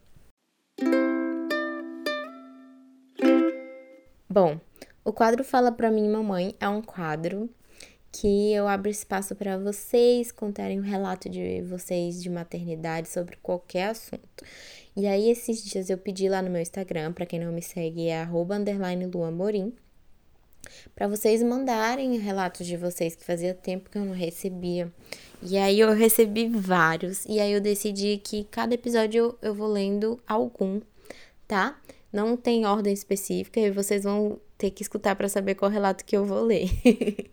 Bom, 4.29 4.61
o 5.03 5.15
quadro 5.15 5.43
Fala 5.43 5.73
Pra 5.73 5.91
Mim, 5.91 6.11
Mamãe 6.11 6.55
é 6.61 6.69
um 6.69 6.83
quadro 6.83 7.49
que 8.13 8.53
eu 8.53 8.69
abro 8.69 8.91
espaço 8.91 9.35
para 9.35 9.57
vocês 9.57 10.31
contarem 10.31 10.79
um 10.79 10.85
relato 10.85 11.31
de 11.31 11.63
vocês 11.63 12.23
de 12.23 12.29
maternidade 12.29 13.09
sobre 13.09 13.39
qualquer 13.39 13.93
assunto. 13.93 14.45
E 14.95 15.07
aí, 15.07 15.31
esses 15.31 15.65
dias 15.65 15.89
eu 15.89 15.97
pedi 15.97 16.29
lá 16.29 16.43
no 16.43 16.51
meu 16.51 16.61
Instagram, 16.61 17.15
para 17.15 17.25
quem 17.25 17.41
não 17.41 17.51
me 17.51 17.63
segue, 17.63 18.09
é 18.09 18.21
arroba 18.21 18.57
underline 18.57 19.07
luamorim 19.07 19.75
para 20.95 21.09
vocês 21.09 21.43
mandarem 21.43 22.17
relatos 22.19 22.67
de 22.67 22.77
vocês 22.77 23.15
que 23.15 23.25
fazia 23.25 23.55
tempo 23.55 23.91
que 23.91 23.99
eu 23.99 24.05
não 24.05 24.15
recebia. 24.15 24.93
E 25.43 25.59
aí 25.59 25.81
eu 25.81 25.93
recebi 25.93 26.49
vários 26.49 27.25
e 27.27 27.41
aí 27.41 27.53
eu 27.53 27.61
decidi 27.61 28.19
que 28.19 28.45
cada 28.45 28.75
episódio 28.75 29.19
eu, 29.19 29.39
eu 29.43 29.55
vou 29.55 29.69
lendo 29.69 30.19
algum, 30.27 30.81
tá? 31.47 31.79
Não 32.13 32.37
tem 32.37 32.65
ordem 32.65 32.93
específica 32.93 33.61
e 33.61 33.71
vocês 33.71 34.05
vão 34.05 34.41
ter 34.57 34.71
que 34.71 34.83
escutar 34.83 35.17
para 35.17 35.29
saber 35.29 35.55
qual 35.55 35.71
relato 35.71 36.05
que 36.05 36.17
eu 36.17 36.25
vou 36.25 36.43
ler. 36.43 36.71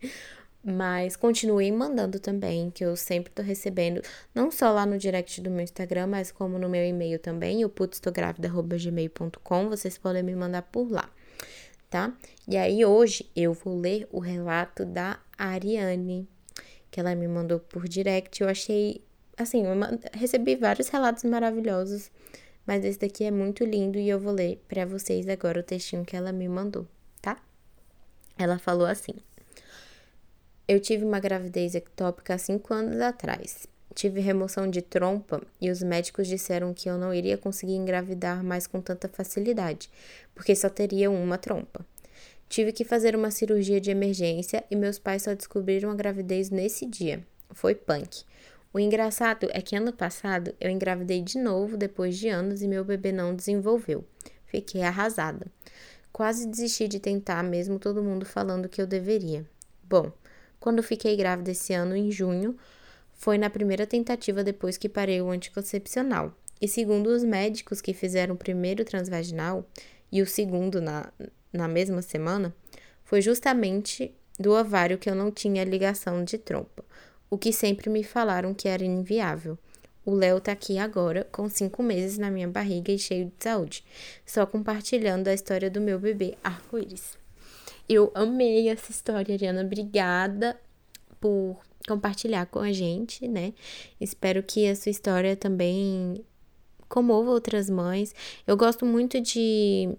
Mas 0.64 1.16
continuem 1.16 1.72
mandando 1.72 2.20
também, 2.20 2.70
que 2.70 2.86
eu 2.86 2.96
sempre 2.96 3.32
tô 3.32 3.42
recebendo, 3.42 4.00
não 4.34 4.52
só 4.52 4.72
lá 4.72 4.86
no 4.86 4.98
direct 4.98 5.42
do 5.42 5.50
meu 5.50 5.62
Instagram, 5.62 6.06
mas 6.06 6.32
como 6.32 6.60
no 6.60 6.70
meu 6.70 6.86
e-mail 6.86 7.18
também, 7.18 7.66
o 7.66 7.70
putstográvida.gmail.com, 7.70 9.70
vocês 9.70 9.98
podem 9.98 10.22
me 10.22 10.36
mandar 10.36 10.62
por 10.62 10.92
lá 10.92 11.10
tá? 11.92 12.18
E 12.48 12.56
aí 12.56 12.86
hoje 12.86 13.30
eu 13.36 13.54
vou 13.54 13.78
ler 13.78 14.08
o 14.12 14.20
relato 14.20 14.86
da 14.86 15.20
Ariane, 15.38 16.28
que 16.90 17.00
ela 17.00 17.14
me 17.14 17.28
mandou 17.28 17.60
por 17.60 17.88
direct. 17.88 18.42
Eu 18.42 18.48
achei, 18.48 19.04
assim, 19.38 19.66
eu 19.66 19.74
recebi 20.14 20.56
vários 20.56 20.88
relatos 20.88 21.26
maravilhosos, 21.26 22.10
mas 22.66 22.86
esse 22.86 22.98
daqui 22.98 23.26
é 23.26 23.32
muito 23.32 23.66
lindo 23.66 24.00
e 24.00 24.08
eu 24.08 24.20
vou 24.20 24.32
ler 24.32 24.64
para 24.70 24.86
vocês 24.86 25.28
agora 25.28 25.60
o 25.60 25.64
textinho 25.64 26.06
que 26.06 26.16
ela 26.16 26.32
me 26.32 26.48
mandou, 26.48 26.88
tá? 27.22 27.38
Ela 28.38 28.58
falou 28.58 28.88
assim: 28.88 29.14
Eu 30.66 30.80
tive 30.80 31.04
uma 31.04 31.20
gravidez 31.20 31.76
ectópica 31.76 32.36
há 32.36 32.38
cinco 32.38 32.74
anos 32.74 33.02
atrás. 33.02 33.68
Tive 33.94 34.22
remoção 34.22 34.70
de 34.70 34.82
trompa 34.82 35.42
e 35.60 35.70
os 35.70 35.84
médicos 35.84 36.28
disseram 36.28 36.74
que 36.74 36.90
eu 36.90 36.98
não 36.98 37.14
iria 37.14 37.38
conseguir 37.38 37.76
engravidar 37.76 38.44
mais 38.44 38.66
com 38.66 38.80
tanta 38.80 39.10
facilidade, 39.10 39.90
porque 40.34 40.56
só 40.56 40.70
teria 40.70 41.12
uma 41.12 41.38
trompa. 41.38 41.86
Tive 42.48 42.72
que 42.72 42.84
fazer 42.84 43.16
uma 43.16 43.32
cirurgia 43.32 43.80
de 43.80 43.92
emergência 43.92 44.64
e 44.70 44.76
meus 44.76 44.98
pais 44.98 45.24
só 45.24 45.34
descobriram 45.34 45.90
a 45.90 45.96
gravidez 45.96 46.50
nesse 46.50 46.86
dia. 46.86 47.26
Foi 47.52 47.76
punk. 47.76 48.24
O 48.74 48.80
engraçado 48.80 49.48
é 49.52 49.62
que 49.62 49.76
ano 49.76 49.92
passado 49.92 50.54
eu 50.60 50.70
engravidei 50.70 51.22
de 51.22 51.38
novo 51.38 51.76
depois 51.76 52.18
de 52.18 52.30
anos 52.30 52.62
e 52.62 52.68
meu 52.68 52.86
bebê 52.86 53.12
não 53.12 53.36
desenvolveu. 53.36 54.04
Fiquei 54.46 54.82
arrasada. 54.82 55.48
Quase 56.12 56.48
desisti 56.48 56.88
de 56.88 57.00
tentar, 57.00 57.44
mesmo 57.44 57.80
todo 57.80 58.04
mundo 58.04 58.26
falando 58.26 58.70
que 58.70 58.82
eu 58.82 58.88
deveria. 58.88 59.46
Bom, 59.84 60.12
quando 60.60 60.84
fiquei 60.84 61.16
grávida 61.16 61.52
esse 61.52 61.74
ano, 61.74 61.96
em 61.96 62.12
junho, 62.12 62.58
foi 63.22 63.38
na 63.38 63.52
primeira 63.52 63.86
tentativa 63.86 64.44
depois 64.44 64.78
que 64.78 64.90
parei 64.90 65.22
o 65.22 65.30
anticoncepcional. 65.30 66.36
E 66.60 66.68
segundo 66.68 67.06
os 67.06 67.24
médicos 67.24 67.80
que 67.80 67.94
fizeram 67.94 68.34
o 68.34 68.38
primeiro 68.38 68.84
transvaginal 68.84 69.64
e 70.12 70.24
o 70.24 70.26
segundo 70.26 70.82
na, 70.82 71.14
na 71.54 71.68
mesma 71.68 72.02
semana, 72.02 72.52
foi 73.04 73.22
justamente 73.22 74.12
do 74.40 74.54
ovário 74.54 74.98
que 74.98 75.08
eu 75.08 75.14
não 75.14 75.30
tinha 75.30 75.64
ligação 75.64 76.24
de 76.24 76.40
trompa, 76.40 76.84
o 77.30 77.38
que 77.38 77.54
sempre 77.54 77.92
me 77.92 78.04
falaram 78.04 78.56
que 78.56 78.68
era 78.68 78.84
inviável. 78.84 79.56
O 80.04 80.16
Léo 80.16 80.42
tá 80.42 80.52
aqui 80.52 80.80
agora, 80.80 81.24
com 81.32 81.48
cinco 81.48 81.84
meses 81.84 82.18
na 82.18 82.32
minha 82.32 82.48
barriga 82.48 82.92
e 82.92 82.98
cheio 82.98 83.26
de 83.26 83.44
saúde, 83.44 83.86
só 84.26 84.48
compartilhando 84.48 85.28
a 85.28 85.34
história 85.34 85.70
do 85.70 85.80
meu 85.80 86.00
bebê 86.00 86.40
arco-íris. 86.44 87.20
Eu 87.88 88.12
amei 88.16 88.68
essa 88.68 88.90
história, 88.90 89.36
Ariana. 89.36 89.62
Obrigada 89.62 90.60
por 91.20 91.62
compartilhar 91.88 92.46
com 92.46 92.60
a 92.60 92.72
gente, 92.72 93.28
né? 93.28 93.54
Espero 94.00 94.44
que 94.44 94.68
a 94.68 94.76
sua 94.76 94.90
história 94.90 95.36
também 95.36 96.24
comova 96.88 97.32
outras 97.32 97.70
mães. 97.70 98.14
Eu 98.46 98.58
gosto 98.58 98.86
muito 98.86 99.20
de 99.22 99.90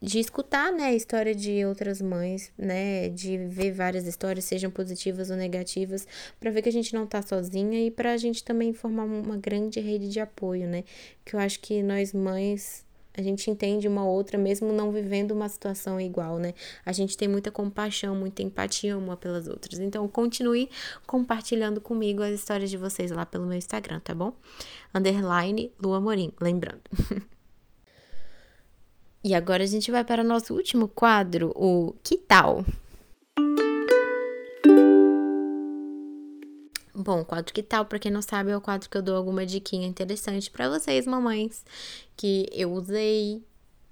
de 0.00 0.20
escutar, 0.20 0.72
né, 0.72 0.84
a 0.84 0.94
história 0.94 1.34
de 1.34 1.64
outras 1.64 2.02
mães, 2.02 2.52
né, 2.56 3.08
de 3.08 3.38
ver 3.38 3.72
várias 3.72 4.06
histórias, 4.06 4.44
sejam 4.44 4.70
positivas 4.70 5.30
ou 5.30 5.36
negativas, 5.36 6.06
para 6.38 6.50
ver 6.50 6.62
que 6.62 6.68
a 6.68 6.72
gente 6.72 6.94
não 6.94 7.06
tá 7.06 7.22
sozinha 7.22 7.84
e 7.84 7.90
para 7.90 8.12
a 8.12 8.16
gente 8.16 8.44
também 8.44 8.72
formar 8.74 9.04
uma 9.04 9.36
grande 9.38 9.80
rede 9.80 10.08
de 10.08 10.20
apoio, 10.20 10.68
né? 10.68 10.84
Que 11.24 11.34
eu 11.34 11.40
acho 11.40 11.60
que 11.60 11.82
nós 11.82 12.12
mães 12.12 12.85
a 13.16 13.22
gente 13.22 13.50
entende 13.50 13.88
uma 13.88 14.04
outra 14.04 14.36
mesmo 14.36 14.72
não 14.72 14.92
vivendo 14.92 15.32
uma 15.32 15.48
situação 15.48 16.00
igual, 16.00 16.38
né? 16.38 16.54
A 16.84 16.92
gente 16.92 17.16
tem 17.16 17.26
muita 17.26 17.50
compaixão, 17.50 18.14
muita 18.14 18.42
empatia 18.42 18.96
uma 18.96 19.16
pelas 19.16 19.48
outras. 19.48 19.78
Então, 19.80 20.06
continue 20.06 20.68
compartilhando 21.06 21.80
comigo 21.80 22.22
as 22.22 22.34
histórias 22.34 22.70
de 22.70 22.76
vocês 22.76 23.10
lá 23.10 23.24
pelo 23.24 23.46
meu 23.46 23.56
Instagram, 23.56 24.00
tá 24.00 24.14
bom? 24.14 24.32
Underline 24.94 25.72
Lua 25.80 26.00
Morim, 26.00 26.32
lembrando. 26.40 26.82
E 29.24 29.34
agora 29.34 29.64
a 29.64 29.66
gente 29.66 29.90
vai 29.90 30.04
para 30.04 30.22
o 30.22 30.24
nosso 30.24 30.54
último 30.54 30.86
quadro, 30.86 31.50
o 31.56 31.96
Que 32.04 32.16
Tal? 32.16 32.64
Bom, 37.06 37.24
quadro 37.24 37.54
Que 37.54 37.62
Tal, 37.62 37.86
para 37.86 38.00
quem 38.00 38.10
não 38.10 38.20
sabe, 38.20 38.50
é 38.50 38.56
o 38.56 38.60
quadro 38.60 38.90
que 38.90 38.96
eu 38.96 39.00
dou 39.00 39.14
alguma 39.16 39.46
diquinha 39.46 39.86
interessante 39.86 40.50
para 40.50 40.68
vocês, 40.68 41.06
mamães, 41.06 41.64
que 42.16 42.48
eu 42.52 42.72
usei, 42.72 43.44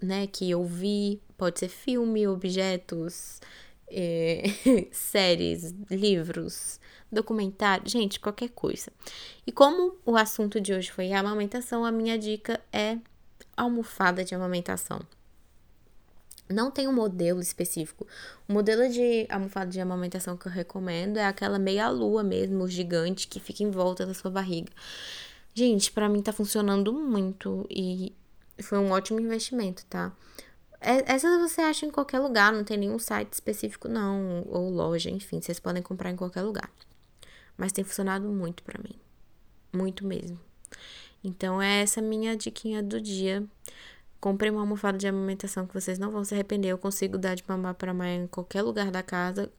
né, 0.03 0.27
que 0.27 0.51
eu 0.51 0.65
vi, 0.65 1.23
pode 1.39 1.61
ser 1.61 1.69
filme, 1.69 2.27
objetos, 2.27 3.41
é, 3.87 4.43
séries, 4.91 5.73
livros, 5.89 6.81
documentário, 7.11 7.89
gente, 7.89 8.19
qualquer 8.19 8.49
coisa. 8.49 8.91
E 9.47 9.53
como 9.53 9.97
o 10.05 10.17
assunto 10.17 10.61
de 10.61 10.75
hoje 10.75 10.91
foi 10.91 11.13
a 11.13 11.21
amamentação, 11.21 11.85
a 11.85 11.93
minha 11.93 12.19
dica 12.19 12.61
é 12.73 12.99
almofada 13.57 14.25
de 14.25 14.35
amamentação. 14.35 14.99
Não 16.49 16.71
tem 16.71 16.87
um 16.87 16.93
modelo 16.93 17.41
específico. 17.41 18.07
O 18.49 18.53
modelo 18.53 18.89
de 18.89 19.27
almofada 19.31 19.71
de 19.71 19.81
amamentação 19.81 20.37
que 20.37 20.47
eu 20.47 20.53
recomendo 20.53 21.17
é 21.17 21.27
aquela 21.27 21.59
meia-lua 21.59 22.23
mesmo, 22.23 22.69
gigante, 22.69 23.27
que 23.27 23.41
fica 23.41 23.63
em 23.63 23.71
volta 23.71 24.05
da 24.05 24.13
sua 24.13 24.31
barriga. 24.31 24.71
Gente, 25.55 25.91
para 25.91 26.09
mim 26.09 26.21
tá 26.21 26.33
funcionando 26.33 26.93
muito 26.93 27.67
e 27.71 28.13
foi 28.61 28.79
um 28.79 28.91
ótimo 28.91 29.21
investimento, 29.21 29.85
tá? 29.87 30.13
É, 30.81 31.13
Essas 31.13 31.39
você 31.41 31.63
acha 31.63 31.87
em 31.87 31.91
qualquer 31.91 32.19
lugar, 32.19 32.53
não 32.53 32.63
tem 32.63 32.77
nenhum 32.77 32.99
site 32.99 33.33
específico, 33.33 33.89
não, 33.89 34.45
ou 34.49 34.69
loja, 34.69 35.11
enfim, 35.11 35.41
vocês 35.41 35.59
podem 35.59 35.83
comprar 35.83 36.11
em 36.11 36.17
qualquer 36.17 36.43
lugar. 36.43 36.71
Mas 37.57 37.73
tem 37.73 37.85
funcionado 37.85 38.29
muito 38.29 38.63
para 38.63 38.79
mim. 38.83 38.95
Muito 39.73 40.07
mesmo. 40.07 40.39
Então, 41.23 41.61
é 41.63 41.81
essa 41.81 42.03
minha 42.03 42.37
diquinha 42.37 42.83
do 42.83 43.01
dia. 43.01 43.43
Comprei 44.25 44.51
uma 44.51 44.63
almofada 44.63 44.97
de 44.97 45.07
amamentação 45.07 45.67
que 45.67 45.75
vocês 45.75 45.99
não 45.99 46.11
vão 46.11 46.25
se 46.25 46.33
arrepender. 46.33 46.69
Eu 46.69 46.79
consigo 46.79 47.19
dar 47.19 47.35
de 47.35 47.45
mamar 47.47 47.75
para 47.75 47.93
mãe 47.93 48.23
em 48.23 48.27
qualquer 48.27 48.63
lugar 48.63 48.91
da 48.91 49.03
casa 49.03 49.53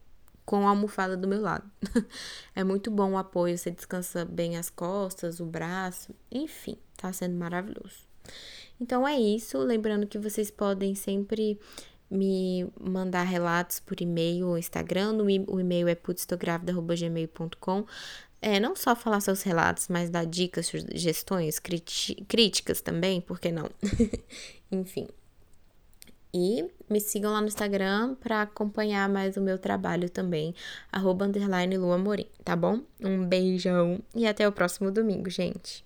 com 0.44 0.66
a 0.66 0.70
almofada 0.70 1.16
do 1.16 1.28
meu 1.28 1.40
lado. 1.40 1.70
é 2.52 2.64
muito 2.64 2.90
bom 2.90 3.12
o 3.12 3.16
apoio, 3.16 3.56
você 3.56 3.70
descansa 3.70 4.24
bem 4.24 4.56
as 4.56 4.68
costas, 4.68 5.38
o 5.38 5.46
braço, 5.46 6.12
enfim, 6.32 6.76
tá 6.96 7.12
sendo 7.12 7.36
maravilhoso. 7.36 8.08
Então 8.80 9.06
é 9.06 9.16
isso, 9.16 9.56
lembrando 9.58 10.04
que 10.04 10.18
vocês 10.18 10.50
podem 10.50 10.96
sempre 10.96 11.60
me 12.10 12.68
mandar 12.80 13.22
relatos 13.22 13.78
por 13.78 14.00
e-mail 14.00 14.48
ou 14.48 14.58
Instagram, 14.58 15.14
o 15.46 15.60
e-mail 15.60 15.86
é 15.86 15.94
putstográvida.gmail.com 15.94 17.86
é, 18.40 18.60
não 18.60 18.76
só 18.76 18.94
falar 18.94 19.20
seus 19.20 19.42
relatos, 19.42 19.88
mas 19.88 20.10
dar 20.10 20.26
dicas, 20.26 20.66
sugestões, 20.66 21.58
críticas 21.58 22.80
também, 22.80 23.20
por 23.20 23.40
que 23.40 23.50
não? 23.50 23.70
Enfim. 24.70 25.08
E 26.34 26.68
me 26.90 27.00
sigam 27.00 27.32
lá 27.32 27.40
no 27.40 27.46
Instagram 27.46 28.14
para 28.16 28.42
acompanhar 28.42 29.08
mais 29.08 29.38
o 29.38 29.40
meu 29.40 29.58
trabalho 29.58 30.10
também, 30.10 30.54
arroba 30.92 31.24
underline 31.24 31.78
Lua 31.78 31.96
Morim, 31.96 32.26
tá 32.44 32.54
bom? 32.54 32.82
Um 33.00 33.24
beijão 33.24 34.00
e 34.14 34.26
até 34.26 34.46
o 34.46 34.52
próximo 34.52 34.90
domingo, 34.90 35.30
gente. 35.30 35.85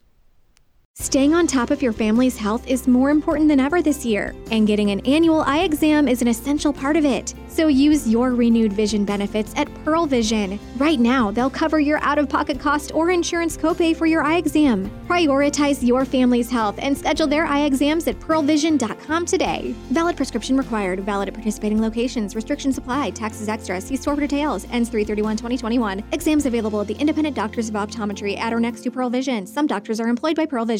Staying 1.11 1.35
on 1.35 1.47
top 1.47 1.71
of 1.71 1.81
your 1.81 1.93
family's 1.93 2.37
health 2.37 2.67
is 2.69 2.87
more 2.87 3.11
important 3.11 3.49
than 3.49 3.59
ever 3.59 3.81
this 3.81 4.05
year, 4.05 4.35
and 4.51 4.67
getting 4.67 4.91
an 4.91 5.01
annual 5.07 5.41
eye 5.41 5.61
exam 5.61 6.07
is 6.07 6.21
an 6.21 6.29
essential 6.29 6.75
part 6.75 6.95
of 6.95 7.07
it. 7.07 7.35
So 7.49 7.69
use 7.69 8.07
your 8.07 8.35
renewed 8.35 8.73
vision 8.73 9.05
benefits 9.05 9.53
at 9.57 9.69
Pearl 9.83 10.05
Vision. 10.07 10.61
Right 10.77 11.01
now, 11.01 11.31
they'll 11.31 11.51
cover 11.51 11.81
your 11.81 11.99
out 12.05 12.19
of 12.19 12.29
pocket 12.29 12.61
cost 12.61 12.93
or 12.95 13.11
insurance 13.11 13.57
copay 13.57 13.97
for 13.97 14.07
your 14.07 14.23
eye 14.23 14.37
exam. 14.37 14.91
Prioritize 15.07 15.85
your 15.85 16.05
family's 16.05 16.51
health 16.51 16.77
and 16.79 16.97
schedule 16.97 17.27
their 17.27 17.47
eye 17.47 17.63
exams 17.63 18.07
at 18.07 18.21
pearlvision.com 18.21 19.27
today. 19.27 19.75
Valid 19.91 20.17
prescription 20.17 20.57
required, 20.57 21.01
valid 21.01 21.29
at 21.29 21.35
participating 21.35 21.81
locations, 21.81 22.37
restrictions 22.37 22.79
apply, 22.79 23.11
taxes 23.11 23.49
extra. 23.49 23.81
See 23.81 23.97
store 23.97 24.15
for 24.15 24.21
details. 24.21 24.65
Ends 24.71 24.89
331 24.91 25.37
2021. 25.37 26.05
Exams 26.13 26.47
available 26.47 26.83
at 26.83 26.87
the 26.87 26.95
independent 26.95 27.35
doctors 27.35 27.69
of 27.69 27.75
optometry 27.75 28.37
at 28.39 28.53
or 28.53 28.61
next 28.61 28.83
to 28.83 28.91
Pearl 28.91 29.09
Vision. 29.09 29.47
Some 29.47 29.67
doctors 29.67 29.99
are 29.99 30.09
employed 30.09 30.37
by 30.37 30.47
Pearl 30.47 30.65
Vision. 30.65 30.80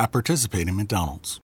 at 0.00 0.12
participating 0.12 0.76
McDonald's. 0.76 1.38